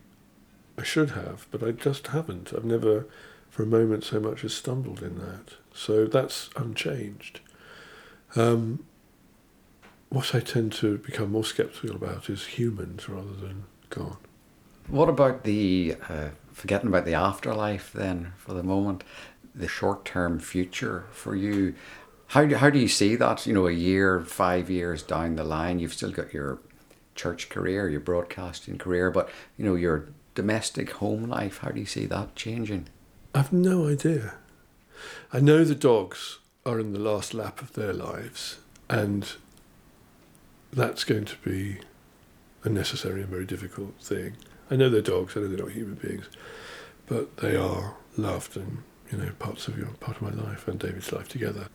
I 0.78 0.84
should 0.84 1.12
have, 1.12 1.48
but 1.50 1.64
I 1.64 1.72
just 1.72 2.08
haven't. 2.08 2.54
I've 2.54 2.64
never, 2.64 3.08
for 3.50 3.64
a 3.64 3.66
moment, 3.68 4.04
so 4.04 4.20
much 4.20 4.44
as 4.44 4.54
stumbled 4.54 5.02
in 5.02 5.18
that. 5.18 5.56
So 5.74 6.06
that's 6.06 6.52
unchanged. 6.56 7.40
Um, 8.36 8.86
what 10.10 10.36
I 10.36 10.42
tend 10.42 10.74
to 10.74 11.00
become 11.00 11.32
more 11.32 11.44
sceptical 11.44 11.96
about 11.96 12.30
is 12.30 12.46
humans 12.46 13.10
rather 13.10 13.34
than 13.34 13.64
God. 13.90 14.18
What 14.88 15.10
about 15.10 15.44
the, 15.44 15.96
uh, 16.08 16.30
forgetting 16.52 16.90
about 16.90 17.06
the 17.06 17.16
afterlife 17.16 17.92
then 17.94 18.34
for 18.38 18.54
the 18.54 18.62
moment, 18.62 19.04
the 19.56 19.68
short 19.68 20.06
term 20.06 20.40
future 20.40 21.06
for 21.12 21.36
you? 21.36 21.76
How 22.28 22.46
do, 22.46 22.56
how 22.56 22.70
do 22.70 22.80
you 22.80 22.88
see 22.88 23.16
that? 23.16 23.46
You 23.46 23.54
know, 23.54 23.68
a 23.68 23.72
year, 23.72 24.22
five 24.22 24.70
years 24.70 25.04
down 25.04 25.36
the 25.36 25.44
line, 25.44 25.80
you've 25.80 25.94
still 25.94 26.12
got 26.12 26.34
your 26.34 26.60
church 27.16 27.50
career, 27.50 27.90
your 27.90 28.00
broadcasting 28.00 28.78
career, 28.78 29.12
but, 29.12 29.30
you 29.58 29.66
know, 29.66 29.76
your 29.76 30.10
domestic 30.34 30.92
home 30.94 31.26
life, 31.26 31.60
how 31.60 31.70
do 31.70 31.80
you 31.80 31.86
see 31.86 32.06
that 32.08 32.36
changing? 32.36 32.88
I've 33.36 33.54
no 33.54 33.88
idea. 33.88 34.36
I 35.32 35.40
know 35.40 35.64
the 35.64 35.76
dogs 35.76 36.40
are 36.66 36.80
in 36.80 36.94
the 36.94 37.00
last 37.00 37.34
lap 37.34 37.62
of 37.62 37.74
their 37.74 37.94
lives, 37.94 38.58
and 38.90 39.32
that's 40.72 41.04
going 41.04 41.26
to 41.26 41.38
be 41.38 41.80
a 42.64 42.70
necessary 42.70 43.22
and 43.22 43.30
very 43.30 43.46
difficult 43.46 43.94
thing. 44.00 44.38
I 44.72 44.76
know 44.76 44.90
they're 44.90 45.02
dogs, 45.02 45.36
I 45.36 45.42
know 45.42 45.50
they're 45.50 45.66
not 45.66 45.74
human 45.74 45.96
beings, 45.96 46.30
but 47.06 47.38
they 47.38 47.56
are 47.56 47.96
loved 48.18 48.56
and 48.56 48.84
you 49.14 49.24
know 49.24 49.32
parts 49.38 49.68
of 49.68 49.78
your 49.78 49.88
part 50.00 50.18
of 50.18 50.24
my 50.24 50.44
life 50.44 50.68
and 50.68 50.80
David's 50.80 51.12
life 51.12 51.30
together. 51.30 51.68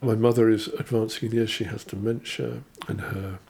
My 0.00 0.14
mother 0.14 0.48
is 0.48 0.68
advancing 0.68 1.28
in 1.28 1.34
years; 1.34 1.50
she 1.50 1.64
has 1.64 1.84
dementia, 1.84 2.62
and 2.86 3.00
her 3.00 3.40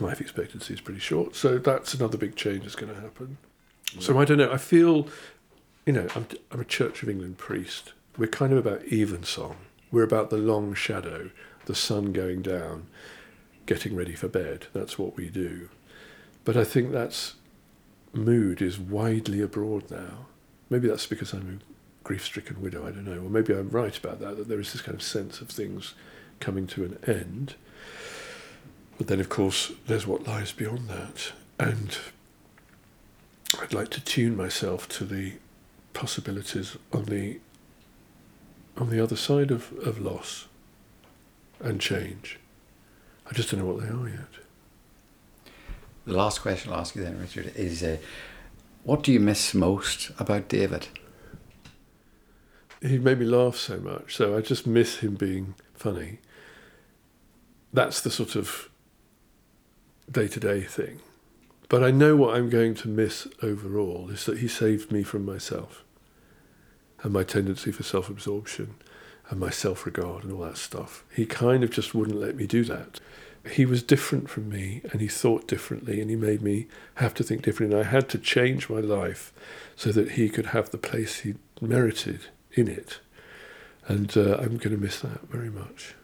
life 0.00 0.20
expectancy 0.20 0.74
is 0.74 0.80
pretty 0.80 1.00
short. 1.00 1.36
So 1.36 1.58
that's 1.58 1.94
another 1.94 2.18
big 2.18 2.34
change 2.34 2.62
that's 2.62 2.74
going 2.74 2.92
to 2.92 3.00
happen. 3.00 3.38
So 4.00 4.18
I 4.18 4.24
don't 4.24 4.38
know. 4.38 4.50
I 4.50 4.56
feel, 4.56 5.06
you 5.86 5.92
know, 5.92 6.08
I'm, 6.16 6.26
I'm 6.50 6.60
a 6.60 6.64
Church 6.64 7.02
of 7.04 7.08
England 7.08 7.38
priest. 7.38 7.92
We're 8.16 8.26
kind 8.26 8.52
of 8.52 8.58
about 8.58 8.84
evensong. 8.92 9.56
We're 9.92 10.02
about 10.02 10.30
the 10.30 10.36
long 10.36 10.74
shadow, 10.74 11.30
the 11.66 11.76
sun 11.76 12.12
going 12.12 12.42
down, 12.42 12.88
getting 13.66 13.94
ready 13.94 14.14
for 14.14 14.26
bed. 14.26 14.66
That's 14.72 14.98
what 14.98 15.16
we 15.16 15.28
do. 15.28 15.68
But 16.44 16.56
I 16.56 16.64
think 16.64 16.90
that's 16.90 17.34
mood 18.12 18.60
is 18.60 18.80
widely 18.80 19.40
abroad 19.40 19.90
now. 19.90 20.26
Maybe 20.70 20.88
that's 20.88 21.06
because 21.06 21.32
I'm 21.32 21.60
a 22.04 22.08
grief-stricken 22.08 22.60
widow. 22.60 22.86
I 22.86 22.90
don't 22.90 23.04
know. 23.04 23.24
Or 23.24 23.30
maybe 23.30 23.52
I'm 23.52 23.70
right 23.70 23.96
about 23.96 24.20
that. 24.20 24.36
That 24.36 24.48
there 24.48 24.60
is 24.60 24.72
this 24.72 24.82
kind 24.82 24.94
of 24.94 25.02
sense 25.02 25.40
of 25.40 25.48
things 25.48 25.94
coming 26.40 26.66
to 26.68 26.84
an 26.84 26.98
end. 27.06 27.54
But 28.98 29.08
then, 29.08 29.20
of 29.20 29.28
course, 29.28 29.72
there's 29.86 30.06
what 30.06 30.26
lies 30.26 30.52
beyond 30.52 30.88
that, 30.88 31.32
and 31.58 31.98
I'd 33.60 33.74
like 33.74 33.90
to 33.90 34.00
tune 34.00 34.36
myself 34.36 34.88
to 34.90 35.04
the 35.04 35.34
possibilities 35.92 36.76
on 36.92 37.04
the 37.06 37.40
on 38.76 38.90
the 38.90 39.00
other 39.00 39.16
side 39.16 39.52
of, 39.52 39.72
of 39.78 40.00
loss 40.00 40.46
and 41.60 41.80
change. 41.80 42.40
I 43.28 43.32
just 43.32 43.50
don't 43.50 43.60
know 43.60 43.66
what 43.66 43.82
they 43.82 43.88
are 43.88 44.08
yet. 44.08 44.42
The 46.06 46.12
last 46.12 46.42
question 46.42 46.72
I'll 46.72 46.80
ask 46.80 46.96
you 46.96 47.02
then, 47.02 47.18
Richard, 47.20 47.52
is 47.56 47.82
uh, 47.82 47.98
what 48.82 49.02
do 49.02 49.12
you 49.12 49.20
miss 49.20 49.54
most 49.54 50.10
about 50.18 50.48
David? 50.48 50.88
He 52.84 52.98
made 52.98 53.18
me 53.18 53.24
laugh 53.24 53.56
so 53.56 53.78
much, 53.78 54.14
so 54.14 54.36
I 54.36 54.42
just 54.42 54.66
miss 54.66 54.98
him 54.98 55.14
being 55.14 55.54
funny. 55.72 56.18
That's 57.72 58.02
the 58.02 58.10
sort 58.10 58.36
of 58.36 58.68
day 60.10 60.28
to 60.28 60.38
day 60.38 60.60
thing. 60.60 61.00
But 61.70 61.82
I 61.82 61.90
know 61.90 62.14
what 62.14 62.36
I'm 62.36 62.50
going 62.50 62.74
to 62.74 62.88
miss 62.88 63.26
overall 63.42 64.10
is 64.10 64.26
that 64.26 64.38
he 64.38 64.48
saved 64.48 64.92
me 64.92 65.02
from 65.02 65.24
myself 65.24 65.82
and 67.02 67.10
my 67.10 67.24
tendency 67.24 67.72
for 67.72 67.82
self 67.82 68.10
absorption 68.10 68.74
and 69.30 69.40
my 69.40 69.48
self 69.48 69.86
regard 69.86 70.22
and 70.24 70.32
all 70.34 70.42
that 70.42 70.58
stuff. 70.58 71.04
He 71.10 71.24
kind 71.24 71.64
of 71.64 71.70
just 71.70 71.94
wouldn't 71.94 72.20
let 72.20 72.36
me 72.36 72.46
do 72.46 72.64
that. 72.64 73.00
He 73.50 73.64
was 73.64 73.82
different 73.82 74.28
from 74.28 74.50
me 74.50 74.82
and 74.92 75.00
he 75.00 75.08
thought 75.08 75.48
differently 75.48 76.02
and 76.02 76.10
he 76.10 76.16
made 76.16 76.42
me 76.42 76.66
have 76.96 77.14
to 77.14 77.22
think 77.22 77.42
differently. 77.42 77.78
And 77.78 77.86
I 77.86 77.90
had 77.90 78.10
to 78.10 78.18
change 78.18 78.68
my 78.68 78.80
life 78.80 79.32
so 79.74 79.90
that 79.92 80.12
he 80.12 80.28
could 80.28 80.46
have 80.46 80.68
the 80.68 80.76
place 80.76 81.20
he 81.20 81.36
merited 81.62 82.26
in 82.54 82.68
it. 82.68 83.00
And 83.86 84.16
uh, 84.16 84.36
I'm 84.38 84.56
going 84.56 84.70
to 84.70 84.78
miss 84.78 85.00
that 85.00 85.28
very 85.28 85.50
much. 85.50 85.94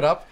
It 0.00 0.04
up. 0.04 0.26